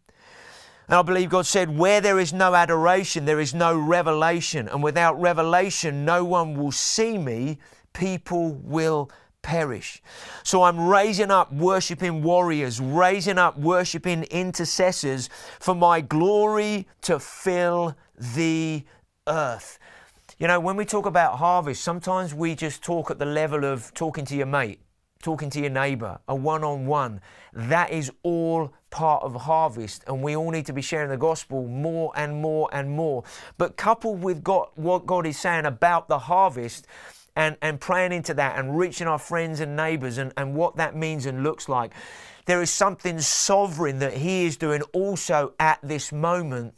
[0.88, 4.68] And I believe God said, Where there is no adoration, there is no revelation.
[4.68, 7.58] And without revelation, no one will see me.
[7.92, 9.10] People will
[9.42, 10.02] perish.
[10.44, 15.28] So I'm raising up worshiping warriors, raising up worshiping intercessors
[15.60, 18.84] for my glory to fill the
[19.26, 19.78] earth.
[20.38, 23.92] You know, when we talk about harvest, sometimes we just talk at the level of
[23.94, 24.80] talking to your mate,
[25.22, 27.20] talking to your neighbor, a one on one.
[27.54, 31.66] That is all part of harvest, and we all need to be sharing the gospel
[31.66, 33.24] more and more and more.
[33.56, 36.86] But coupled with God, what God is saying about the harvest,
[37.36, 40.94] and, and praying into that and reaching our friends and neighbors and, and what that
[40.94, 41.92] means and looks like.
[42.44, 46.74] There is something sovereign that He is doing also at this moment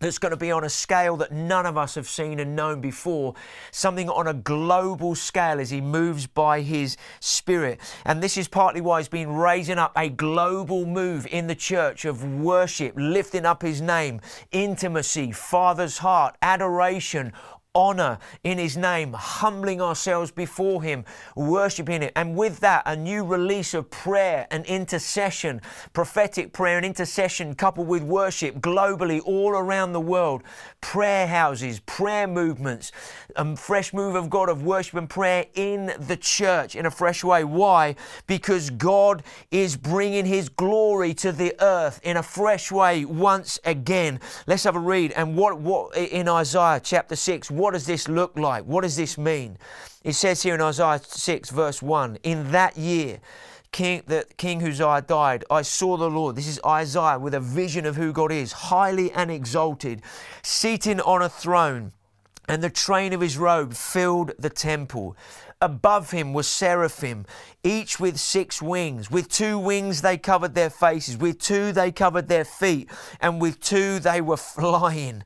[0.00, 2.80] that's going to be on a scale that none of us have seen and known
[2.80, 3.34] before,
[3.70, 7.78] something on a global scale as He moves by His Spirit.
[8.06, 12.06] And this is partly why He's been raising up a global move in the church
[12.06, 17.34] of worship, lifting up His name, intimacy, Father's heart, adoration,
[17.74, 21.04] honor in His name, humbling ourselves before Him,
[21.36, 22.10] worshiping Him.
[22.16, 25.60] And with that, a new release of prayer and intercession,
[25.92, 30.42] prophetic prayer and intercession coupled with worship globally all around the world,
[30.80, 32.92] prayer houses, prayer movements,
[33.36, 37.22] a fresh move of God of worship and prayer in the church in a fresh
[37.22, 37.44] way.
[37.44, 37.94] Why?
[38.26, 44.20] Because God is bringing His glory to the earth in a fresh way once again.
[44.46, 45.12] Let's have a read.
[45.12, 48.64] And what, what in Isaiah chapter 6, what does this look like?
[48.64, 49.58] What does this mean?
[50.02, 53.20] It says here in Isaiah 6, verse 1 In that year,
[53.70, 56.36] King, that King Uzziah died, I saw the Lord.
[56.36, 60.02] This is Isaiah with a vision of who God is, highly and exalted,
[60.42, 61.92] seating on a throne,
[62.48, 65.16] and the train of his robe filled the temple.
[65.60, 67.26] Above him was seraphim,
[67.62, 69.10] each with six wings.
[69.10, 73.60] With two wings they covered their faces, with two they covered their feet, and with
[73.60, 75.22] two they were flying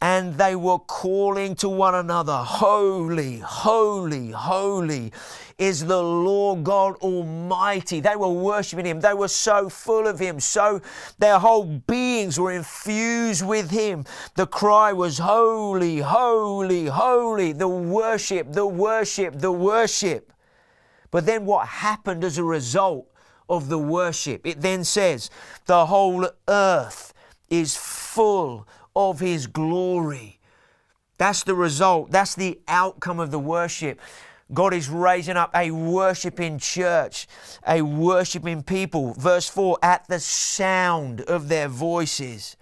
[0.00, 5.12] and they were calling to one another, Holy, holy, holy
[5.58, 8.00] is the Lord God Almighty.
[8.00, 9.00] They were worshiping Him.
[9.00, 10.38] They were so full of Him.
[10.38, 10.82] So
[11.18, 14.04] their whole beings were infused with Him.
[14.34, 17.52] The cry was, Holy, holy, holy.
[17.52, 20.32] The worship, the worship, the worship.
[21.10, 23.10] But then what happened as a result
[23.48, 24.46] of the worship?
[24.46, 25.30] It then says,
[25.64, 27.14] The whole earth
[27.48, 30.40] is full of His glory.
[31.18, 32.10] That's the result.
[32.10, 34.00] That's the outcome of the worship.
[34.52, 37.26] God is raising up a worshiping church,
[37.66, 39.12] a worshiping people.
[39.14, 42.56] Verse 4 at the sound of their voices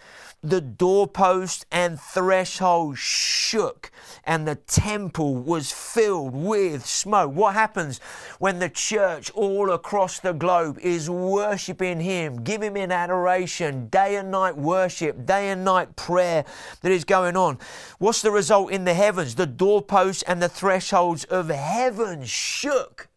[0.44, 3.90] the doorpost and threshold shook
[4.24, 7.32] and the temple was filled with smoke.
[7.32, 7.98] What happens
[8.38, 14.30] when the church all across the globe is worshiping Him, giving Him adoration, day and
[14.30, 16.44] night worship, day and night prayer
[16.82, 17.58] that is going on?
[17.98, 19.36] What's the result in the heavens?
[19.36, 23.08] The doorposts and the thresholds of heaven shook.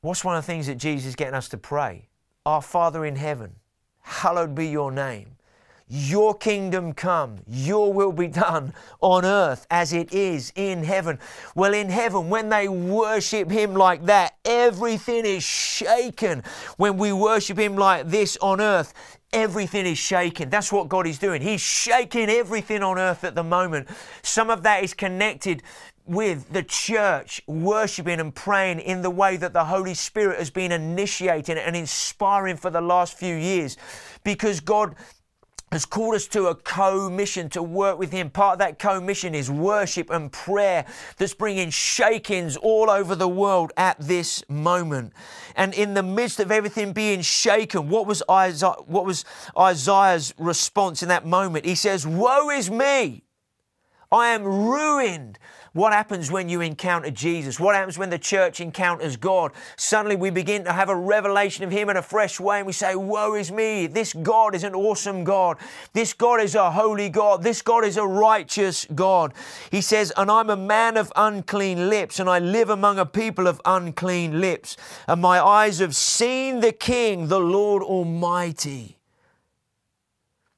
[0.00, 2.08] What's one of the things that Jesus is getting us to pray?
[2.46, 3.56] Our Father in heaven
[4.04, 5.34] hallowed be your name.
[5.86, 11.18] Your kingdom come, your will be done on earth as it is in heaven.
[11.54, 16.42] Well, in heaven, when they worship Him like that, everything is shaken.
[16.78, 18.94] When we worship Him like this on earth,
[19.34, 20.48] everything is shaken.
[20.48, 21.42] That's what God is doing.
[21.42, 23.88] He's shaking everything on earth at the moment.
[24.22, 25.62] Some of that is connected
[26.06, 30.70] with the church worshiping and praying in the way that the Holy Spirit has been
[30.70, 33.76] initiating and inspiring for the last few years
[34.22, 34.94] because God
[35.72, 38.30] has called us to a co-mission to work with him.
[38.30, 40.84] Part of that co-mission is worship and prayer
[41.16, 45.12] that's bringing shakings all over the world at this moment.
[45.56, 49.24] And in the midst of everything being shaken, what was Isaiah, what was
[49.58, 51.64] Isaiah's response in that moment?
[51.64, 53.24] He says, "Woe is me!
[54.12, 55.40] I am ruined.
[55.74, 57.58] What happens when you encounter Jesus?
[57.58, 59.50] What happens when the church encounters God?
[59.76, 62.72] Suddenly we begin to have a revelation of Him in a fresh way and we
[62.72, 63.88] say, Woe is me.
[63.88, 65.56] This God is an awesome God.
[65.92, 67.42] This God is a holy God.
[67.42, 69.34] This God is a righteous God.
[69.68, 73.48] He says, And I'm a man of unclean lips, and I live among a people
[73.48, 74.76] of unclean lips.
[75.08, 78.96] And my eyes have seen the King, the Lord Almighty.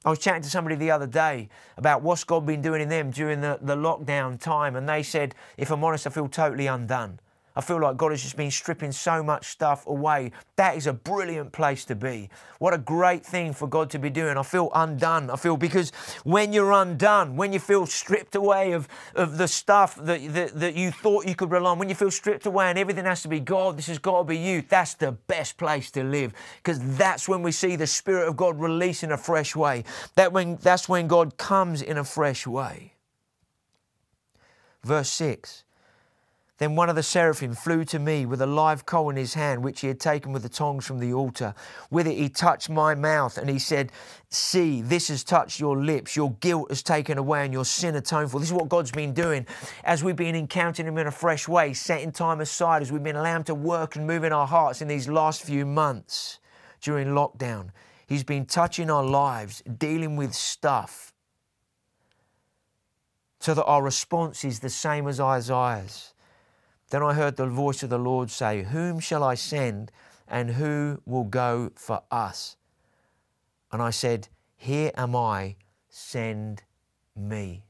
[0.07, 3.11] I was chatting to somebody the other day about what's God been doing in them
[3.11, 7.19] during the, the lockdown time, and they said, if I'm honest, I feel totally undone.
[7.57, 10.31] I feel like God has just been stripping so much stuff away.
[10.57, 12.29] That is a brilliant place to be.
[12.59, 14.37] What a great thing for God to be doing.
[14.37, 15.31] I feel undone.
[15.31, 15.91] I feel because
[16.23, 20.75] when you're undone, when you feel stripped away of, of the stuff that, that, that
[20.75, 23.27] you thought you could rely on, when you feel stripped away and everything has to
[23.27, 26.79] be God, this has got to be you, that's the best place to live because
[26.95, 29.83] that's when we see the Spirit of God release in a fresh way.
[30.13, 32.93] That when, that's when God comes in a fresh way.
[34.83, 35.63] Verse 6
[36.57, 39.63] then one of the seraphim flew to me with a live coal in his hand,
[39.63, 41.53] which he had taken with the tongs from the altar.
[41.91, 43.91] With it he touched my mouth, and he said,
[44.29, 46.15] See, this has touched your lips.
[46.15, 48.39] Your guilt is taken away, and your sin atoned for.
[48.39, 49.45] This is what God's been doing
[49.83, 53.15] as we've been encountering him in a fresh way, setting time aside, as we've been
[53.15, 56.39] allowed to work and move in our hearts in these last few months
[56.81, 57.69] during lockdown.
[58.07, 61.13] He's been touching our lives, dealing with stuff,
[63.39, 66.13] so that our response is the same as Isaiah's
[66.89, 69.91] then I heard the voice of the Lord say, Whom shall I send,
[70.27, 72.55] and who will go for us?
[73.71, 75.57] And I said, Here am I,
[75.89, 76.63] send
[77.15, 77.63] me.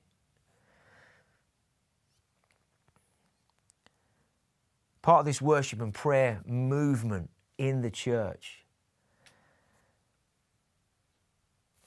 [5.01, 8.65] Part of this worship and prayer movement in the church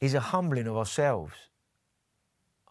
[0.00, 1.34] is a humbling of ourselves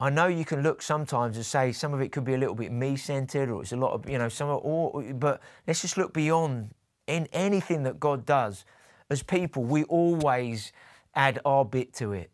[0.02, 2.56] I know you can look sometimes and say some of it could be a little
[2.56, 6.14] bit me-centered, or it's a lot of you know some, or, but let's just look
[6.14, 6.74] beyond
[7.08, 8.64] in anything that God does.
[9.10, 10.72] As people, we always
[11.16, 12.32] add our bit to it,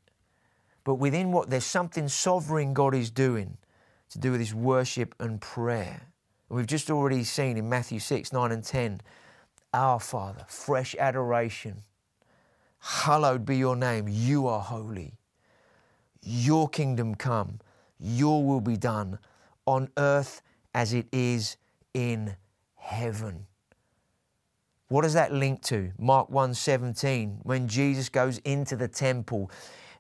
[0.84, 3.58] but within what there's something sovereign God is doing
[4.10, 6.12] to do with His worship and prayer.
[6.50, 9.02] And we've just already seen in Matthew six, nine, and ten,
[9.74, 11.82] our Father, fresh adoration.
[12.80, 14.08] Hallowed be your name.
[14.08, 15.14] You are holy.
[16.28, 17.60] Your kingdom come,
[18.00, 19.20] your will be done
[19.68, 20.42] on earth
[20.74, 21.56] as it is
[21.94, 22.36] in
[22.76, 23.46] heaven.
[24.88, 25.92] What does that link to?
[26.00, 29.52] Mark 1:17 when Jesus goes into the temple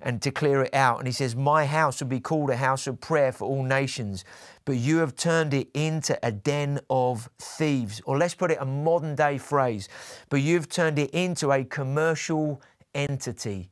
[0.01, 2.88] and to clear it out and he says my house will be called a house
[2.88, 4.26] of prayer for all nations
[4.65, 8.65] but you have turned it into a den of thieves or let's put it a
[8.65, 9.89] modern day phrase
[10.30, 12.61] but you've turned it into a commercial
[12.93, 13.69] entity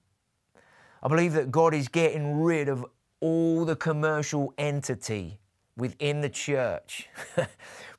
[1.03, 2.85] I believe that God is getting rid of
[3.19, 5.41] all the commercial entity
[5.75, 7.09] within the church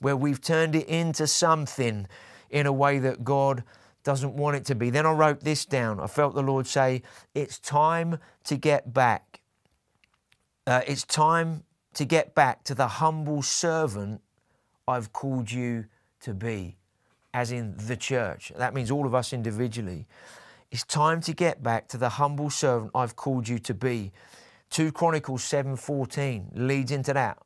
[0.01, 2.07] where we've turned it into something
[2.49, 3.63] in a way that God
[4.05, 4.89] doesn't want it to be.
[4.89, 6.01] Then I wrote this down.
[6.01, 7.03] I felt the Lord say,
[7.35, 9.41] It's time to get back.
[10.67, 14.23] Uh, it's time to get back to the humble servant
[14.89, 15.87] I've called you
[16.21, 16.79] to be,
[17.35, 18.51] as in the church.
[18.57, 20.07] That means all of us individually.
[20.75, 24.11] It's time to get back to the humble servant I've called you to be.
[24.71, 27.39] 2 Chronicles 7:14 leads into that.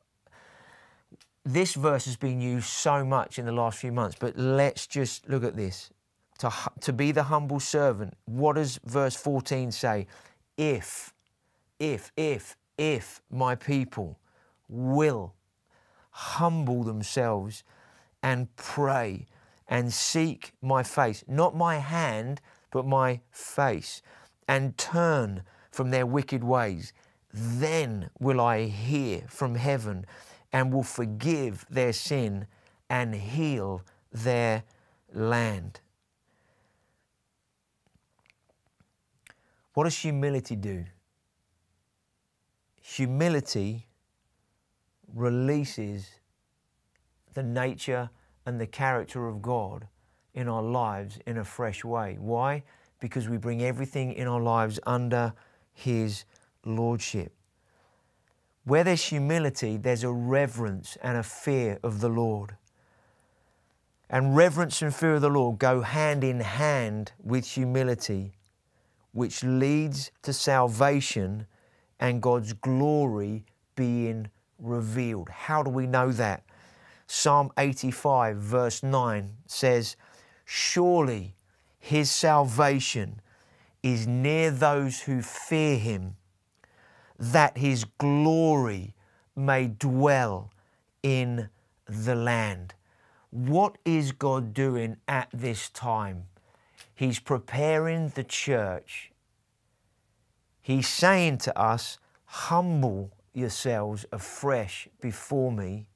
[1.45, 5.29] This verse has been used so much in the last few months, but let's just
[5.29, 5.91] look at this.
[6.39, 6.51] To,
[6.81, 10.07] to be the humble servant, what does verse 14 say?
[10.57, 11.13] If,
[11.79, 14.19] if, if, if my people
[14.71, 15.35] will
[16.13, 17.63] humble themselves
[18.23, 19.27] and pray
[19.69, 22.41] and seek my face, not my hand,
[22.71, 24.03] but my face,
[24.47, 26.93] and turn from their wicked ways.
[27.33, 30.07] Then will I hear from heaven
[30.53, 32.47] and will forgive their sin
[32.89, 34.65] and heal their
[35.13, 35.81] land.
[39.75, 40.87] What does humility do?
[42.83, 43.87] Humility
[45.15, 46.11] releases
[47.35, 48.11] the nature
[48.45, 49.87] and the character of God
[50.39, 52.17] in our lives in a fresh way.
[52.21, 52.63] Why?
[53.01, 55.33] Because we bring everything in our lives under
[55.75, 56.25] His
[56.65, 57.33] Lordship.
[58.63, 62.55] Where there's humility, there's a reverence and a fear of the Lord.
[64.09, 68.31] And reverence and fear of the Lord go hand in hand with humility,
[69.11, 71.47] which leads to salvation
[71.99, 74.29] and God's glory being
[74.61, 75.31] revealed.
[75.31, 76.45] How do we know that?
[77.09, 79.97] Psalm 85, verse 9 says,
[80.51, 81.35] Surely
[81.79, 83.21] his salvation
[83.83, 86.17] is near those who fear him,
[87.19, 88.95] that his glory
[89.37, 90.51] may dwell
[91.03, 91.51] in
[91.85, 92.73] the land.
[93.29, 96.25] What is God doing at this time?
[96.95, 99.13] He's preparing the church.
[100.63, 105.89] He's saying to us, humble yourselves afresh before me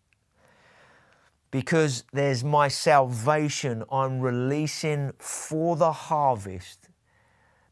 [1.53, 6.89] because there's my salvation I'm releasing for the harvest,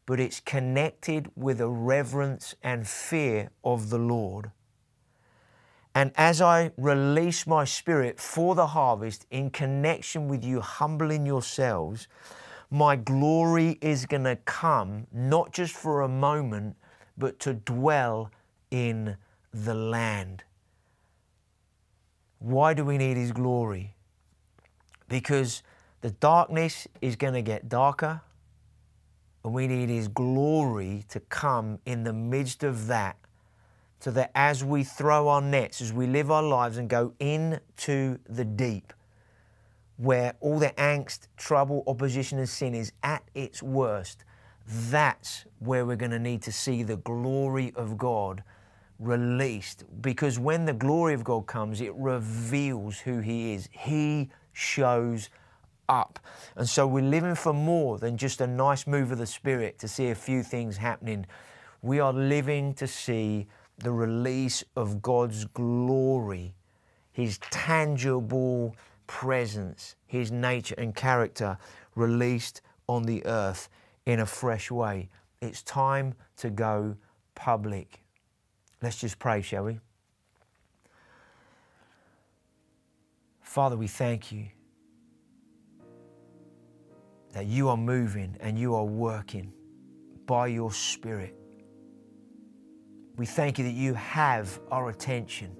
[0.04, 4.52] but it's connected with a reverence and fear of the Lord.
[5.94, 12.06] And as I release my spirit for the harvest in connection with you humbling yourselves,
[12.70, 16.76] my glory is going to come not just for a moment,
[17.16, 18.30] but to dwell
[18.70, 19.16] in
[19.54, 20.44] the land.
[22.40, 23.94] Why do we need His glory?
[25.08, 25.62] Because
[26.00, 28.22] the darkness is going to get darker,
[29.44, 33.16] and we need His glory to come in the midst of that,
[34.00, 38.18] so that as we throw our nets, as we live our lives and go into
[38.26, 38.94] the deep,
[39.98, 44.24] where all the angst, trouble, opposition, and sin is at its worst,
[44.66, 48.42] that's where we're going to need to see the glory of God
[49.00, 53.68] released because when the glory of God comes, it reveals who He is.
[53.72, 55.30] He shows
[55.88, 56.20] up.
[56.54, 59.88] And so we're living for more than just a nice move of the Spirit to
[59.88, 61.26] see a few things happening.
[61.82, 63.48] We are living to see
[63.78, 66.54] the release of God's glory,
[67.10, 68.76] His tangible
[69.06, 71.58] presence, His nature and character
[71.94, 73.68] released on the earth
[74.04, 75.08] in a fresh way.
[75.40, 76.96] It's time to go
[77.34, 77.99] public.
[78.82, 79.78] Let's just pray, shall we?
[83.42, 84.46] Father, we thank you
[87.32, 89.52] that you are moving and you are working
[90.26, 91.34] by your Spirit.
[93.16, 95.56] We thank you that you have our attention.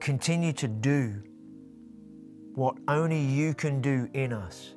[0.00, 1.22] Continue to do
[2.54, 4.75] what only you can do in us.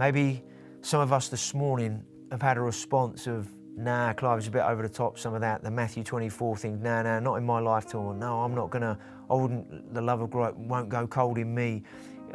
[0.00, 0.42] Maybe
[0.80, 4.62] some of us this morning have had a response of, nah, Clive, it's a bit
[4.62, 7.60] over the top, some of that, the Matthew 24 thing, nah, nah, not in my
[7.60, 8.18] lifetime.
[8.18, 8.96] No, I'm not to,
[9.28, 11.82] I wouldn't, the love of God won't go cold in me.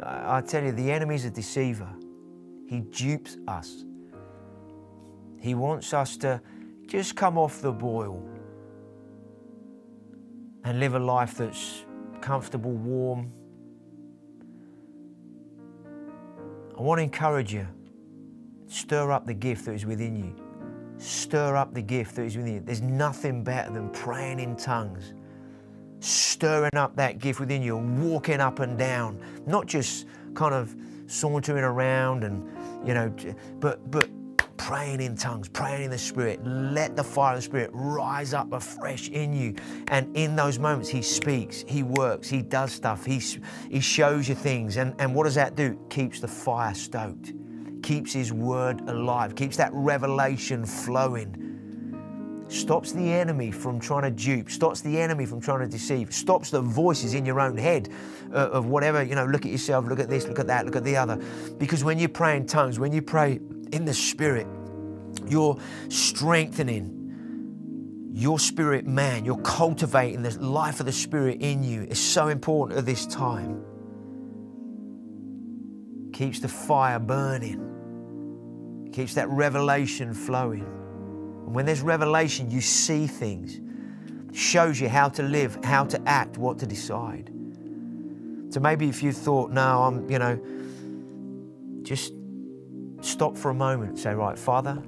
[0.00, 1.92] I, I tell you, the enemy's a deceiver.
[2.68, 3.84] He dupes us.
[5.40, 6.40] He wants us to
[6.86, 8.22] just come off the boil
[10.62, 11.84] and live a life that's
[12.20, 13.32] comfortable, warm,
[16.78, 17.66] I want to encourage you.
[18.66, 20.34] Stir up the gift that is within you.
[20.98, 22.60] Stir up the gift that is within you.
[22.60, 25.14] There's nothing better than praying in tongues.
[26.00, 30.74] Stirring up that gift within you walking up and down, not just kind of
[31.06, 32.46] sauntering around and,
[32.86, 33.14] you know,
[33.60, 34.08] but, but
[34.56, 36.44] praying in tongues, praying in the Spirit.
[36.44, 39.54] Let the fire of the Spirit rise up afresh in you.
[39.88, 43.20] And in those moments, He speaks, He works, He does stuff, He,
[43.70, 44.76] he shows you things.
[44.76, 45.78] And, and what does that do?
[45.90, 47.32] Keeps the fire stoked,
[47.82, 51.42] keeps His word alive, keeps that revelation flowing.
[52.48, 56.50] Stops the enemy from trying to dupe, stops the enemy from trying to deceive, stops
[56.50, 57.88] the voices in your own head
[58.32, 60.76] uh, of whatever, you know, look at yourself, look at this, look at that, look
[60.76, 61.20] at the other.
[61.58, 63.40] Because when you pray in tongues, when you pray
[63.72, 64.46] in the Spirit,
[65.26, 65.58] you're
[65.88, 66.96] strengthening
[68.16, 69.26] your spirit man.
[69.26, 71.82] You're cultivating the life of the Spirit in you.
[71.82, 73.62] It's so important at this time.
[76.14, 80.62] Keeps the fire burning, keeps that revelation flowing.
[80.62, 83.60] And when there's revelation, you see things,
[84.34, 87.30] shows you how to live, how to act, what to decide.
[88.48, 90.40] So maybe if you thought, no, I'm, you know,
[91.82, 92.14] just
[93.00, 94.82] stop for a moment and say, right, Father,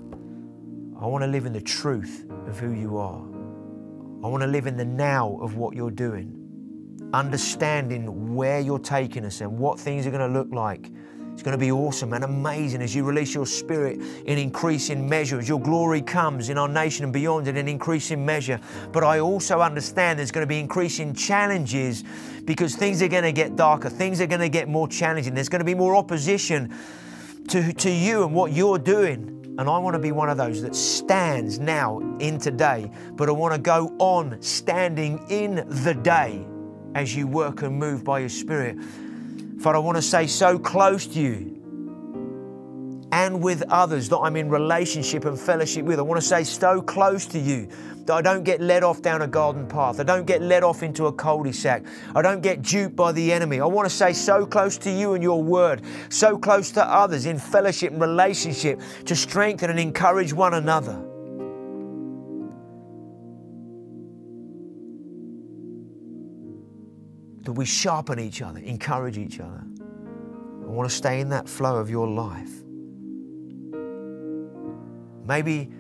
[1.01, 3.23] I want to live in the truth of who you are.
[4.25, 6.35] I want to live in the now of what you're doing,
[7.13, 10.91] understanding where you're taking us and what things are going to look like.
[11.33, 15.39] It's going to be awesome and amazing as you release your spirit in increasing measure,
[15.39, 18.59] as your glory comes in our nation and beyond in an increasing measure.
[18.91, 22.03] But I also understand there's going to be increasing challenges
[22.45, 25.49] because things are going to get darker, things are going to get more challenging, there's
[25.49, 26.75] going to be more opposition
[27.49, 29.35] to, to you and what you're doing.
[29.59, 33.33] And I want to be one of those that stands now in today, but I
[33.33, 36.47] want to go on standing in the day
[36.95, 38.77] as you work and move by your Spirit.
[39.61, 41.55] Father, I want to say so close to you.
[43.11, 45.99] and with others that I'm in relationship and fellowship with.
[45.99, 47.69] I want to stay so close to you
[48.09, 50.01] that I don't get led off down a garden path.
[50.01, 51.85] I don't get led off into a cul-de-sac.
[52.17, 53.61] I don't get duped by the enemy.
[53.61, 57.27] I want to stay so close to you and your word, so close to others
[57.27, 60.95] in fellowship and relationship to strengthen and encourage one another.
[67.43, 69.63] That we sharpen each other, encourage each other.
[70.63, 72.53] I want to stay in that flow of your life.
[75.27, 75.71] Maybe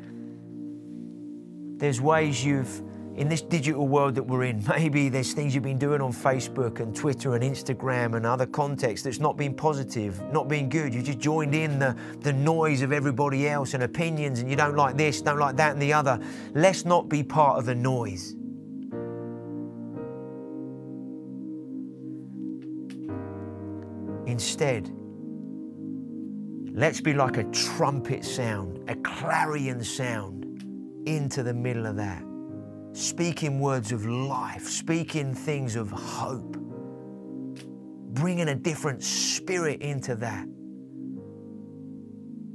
[1.78, 2.82] there's ways you've,
[3.16, 6.80] in this digital world that we're in, maybe there's things you've been doing on Facebook
[6.80, 10.92] and Twitter and Instagram and other contexts that's not been positive, not been good.
[10.92, 14.76] You just joined in the, the noise of everybody else and opinions and you don't
[14.76, 16.20] like this, don't like that and the other.
[16.54, 18.34] Let's not be part of the noise.
[24.26, 24.92] Instead,
[26.78, 30.37] Let's be like a trumpet sound, a clarion sound
[31.16, 32.22] into the middle of that.
[32.92, 36.56] Speaking words of life, speaking things of hope,
[38.14, 40.46] bringing a different spirit into that.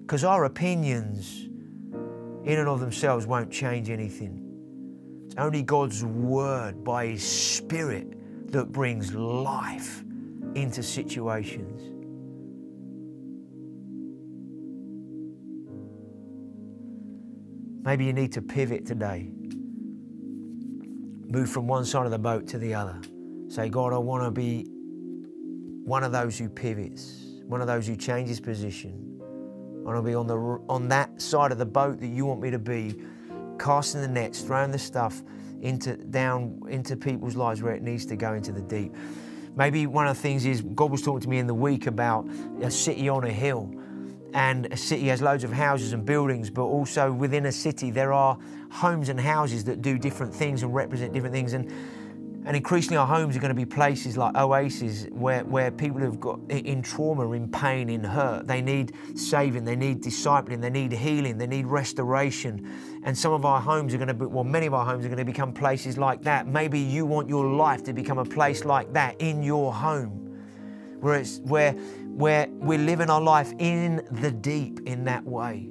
[0.01, 1.45] Because our opinions,
[2.43, 4.39] in and of themselves, won't change anything.
[5.25, 10.03] It's only God's word by His Spirit that brings life
[10.55, 11.92] into situations.
[17.83, 19.29] Maybe you need to pivot today.
[21.27, 23.01] Move from one side of the boat to the other.
[23.49, 24.65] Say, God, I want to be
[25.83, 29.19] one of those who pivots, one of those who changes position.
[29.21, 30.37] I want to be on, the,
[30.69, 32.95] on that side of the boat that you want me to be,
[33.59, 35.21] casting the nets, throwing the stuff
[35.61, 38.95] into, down into people's lives where it needs to go into the deep.
[39.57, 42.29] Maybe one of the things is God was talking to me in the week about
[42.61, 43.73] a city on a hill
[44.33, 48.13] and a city has loads of houses and buildings, but also within a city there
[48.13, 48.37] are
[48.71, 51.53] homes and houses that do different things and represent different things.
[51.53, 51.71] And
[52.45, 56.19] and increasingly our homes are going to be places like oases where, where people have
[56.19, 58.47] got in trauma, in pain, in hurt.
[58.47, 63.01] They need saving, they need discipling, they need healing, they need restoration.
[63.05, 65.07] And some of our homes are going to be, well, many of our homes are
[65.07, 66.45] going to become places like that.
[66.45, 70.23] Maybe you want your life to become a place like that in your home
[70.99, 71.75] where, it's, where,
[72.13, 75.67] where we're living our life in the deep in that way.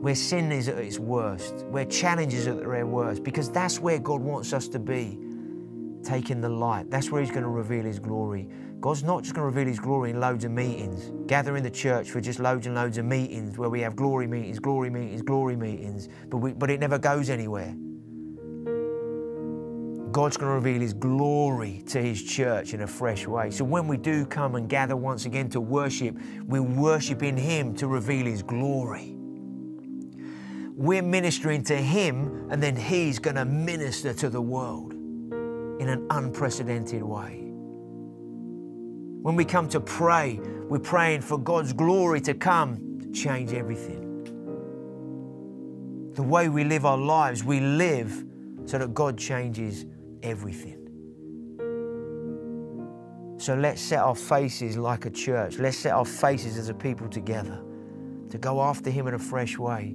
[0.00, 3.98] Where sin is at its worst, where challenges are at their worst, because that's where
[3.98, 5.18] God wants us to be,
[6.04, 6.88] taking the light.
[6.88, 8.48] That's where He's going to reveal His glory.
[8.78, 12.10] God's not just going to reveal His glory in loads of meetings, gathering the church
[12.10, 15.56] for just loads and loads of meetings where we have glory meetings, glory meetings, glory
[15.56, 17.74] meetings, but, we, but it never goes anywhere.
[20.12, 23.50] God's going to reveal His glory to His church in a fresh way.
[23.50, 27.86] So when we do come and gather once again to worship, we're worshiping Him to
[27.86, 29.14] reveal His glory.
[30.76, 36.06] We're ministering to Him, and then He's going to minister to the world in an
[36.10, 37.42] unprecedented way.
[39.22, 40.38] When we come to pray,
[40.68, 44.04] we're praying for God's glory to come to change everything.
[46.14, 48.24] The way we live our lives, we live
[48.66, 49.84] so that God changes
[50.26, 50.82] everything.
[53.38, 55.58] So let's set our faces like a church.
[55.58, 57.62] Let's set our faces as a people together
[58.30, 59.94] to go after Him in a fresh way.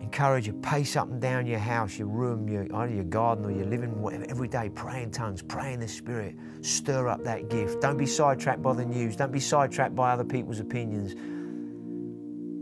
[0.00, 3.52] Encourage you, pace up and down your house, your room, your, either your garden or
[3.52, 7.48] your living, whatever, every day, pray in tongues, pray in the Spirit, stir up that
[7.48, 7.80] gift.
[7.80, 11.14] Don't be sidetracked by the news, don't be sidetracked by other people's opinions,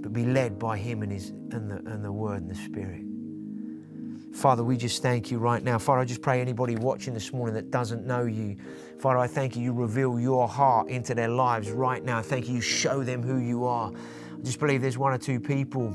[0.03, 3.08] but be led by Him and, his, and, the, and the Word and the Spirit.
[4.39, 5.79] Father, we just thank you right now.
[5.79, 8.57] Father, I just pray anybody watching this morning that doesn't know you,
[9.01, 12.23] Father, I thank you, you reveal your heart into their lives right now.
[12.23, 13.91] Thank you, you show them who you are.
[13.91, 15.91] I just believe there's one or two people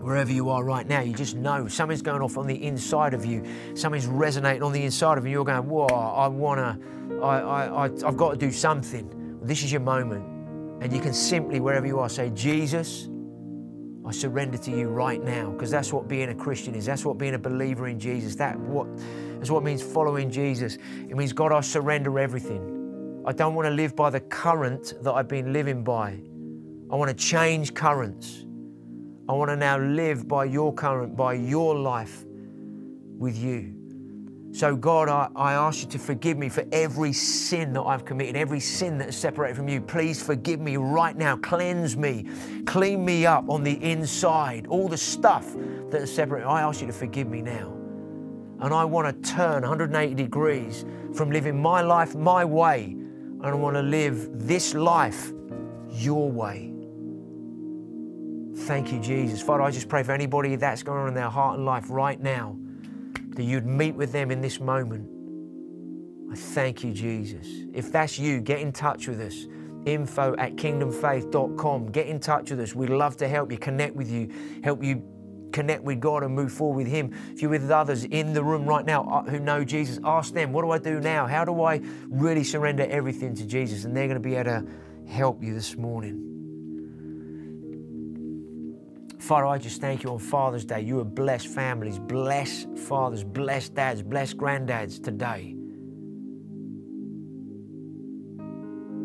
[0.00, 3.24] wherever you are right now, you just know something's going off on the inside of
[3.24, 3.42] you.
[3.74, 5.32] Something's resonating on the inside of you.
[5.32, 9.38] You're going, whoa, I want to, I, I, I, I've got to do something.
[9.42, 10.24] This is your moment.
[10.82, 13.08] And you can simply, wherever you are, say, Jesus,
[14.04, 16.86] I surrender to you right now because that's what being a Christian is.
[16.86, 18.34] That's what being a believer in Jesus.
[18.36, 18.88] That what
[19.38, 20.78] that's what means following Jesus.
[21.08, 23.22] It means God, I surrender everything.
[23.26, 26.18] I don't want to live by the current that I've been living by.
[26.90, 28.44] I want to change currents.
[29.28, 32.24] I want to now live by your current, by your life
[33.18, 33.81] with you.
[34.52, 38.36] So, God, I, I ask you to forgive me for every sin that I've committed,
[38.36, 39.80] every sin that is separated from you.
[39.80, 41.36] Please forgive me right now.
[41.38, 42.26] Cleanse me.
[42.66, 44.66] Clean me up on the inside.
[44.66, 45.54] All the stuff
[45.90, 46.44] that is separate.
[46.44, 47.72] I ask you to forgive me now.
[48.60, 50.84] And I want to turn 180 degrees
[51.14, 52.94] from living my life my way.
[52.94, 55.32] And I want to live this life
[55.88, 56.72] your way.
[58.54, 59.40] Thank you, Jesus.
[59.40, 62.20] Father, I just pray for anybody that's going on in their heart and life right
[62.20, 62.56] now,
[63.36, 65.08] that you'd meet with them in this moment.
[66.30, 67.46] I thank you, Jesus.
[67.74, 69.46] If that's you, get in touch with us.
[69.84, 71.92] Info at kingdomfaith.com.
[71.92, 72.74] Get in touch with us.
[72.74, 74.30] We'd love to help you, connect with you,
[74.62, 75.02] help you
[75.52, 77.12] connect with God and move forward with Him.
[77.32, 80.52] If you're with others in the room right now uh, who know Jesus, ask them,
[80.52, 81.26] What do I do now?
[81.26, 83.84] How do I really surrender everything to Jesus?
[83.84, 84.66] And they're going to be able to
[85.06, 86.31] help you this morning.
[89.22, 90.80] Father, I just thank you on Father's Day.
[90.80, 95.54] You are blessed families, bless fathers, bless dads, bless granddads today.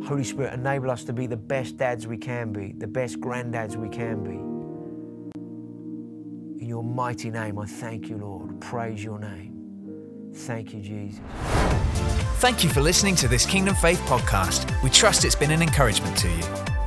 [0.07, 3.76] Holy Spirit, enable us to be the best dads we can be, the best granddads
[3.76, 4.39] we can be.
[6.63, 8.59] In your mighty name, I thank you, Lord.
[8.59, 10.32] Praise your name.
[10.34, 11.22] Thank you, Jesus.
[12.39, 14.82] Thank you for listening to this Kingdom Faith podcast.
[14.82, 16.87] We trust it's been an encouragement to you.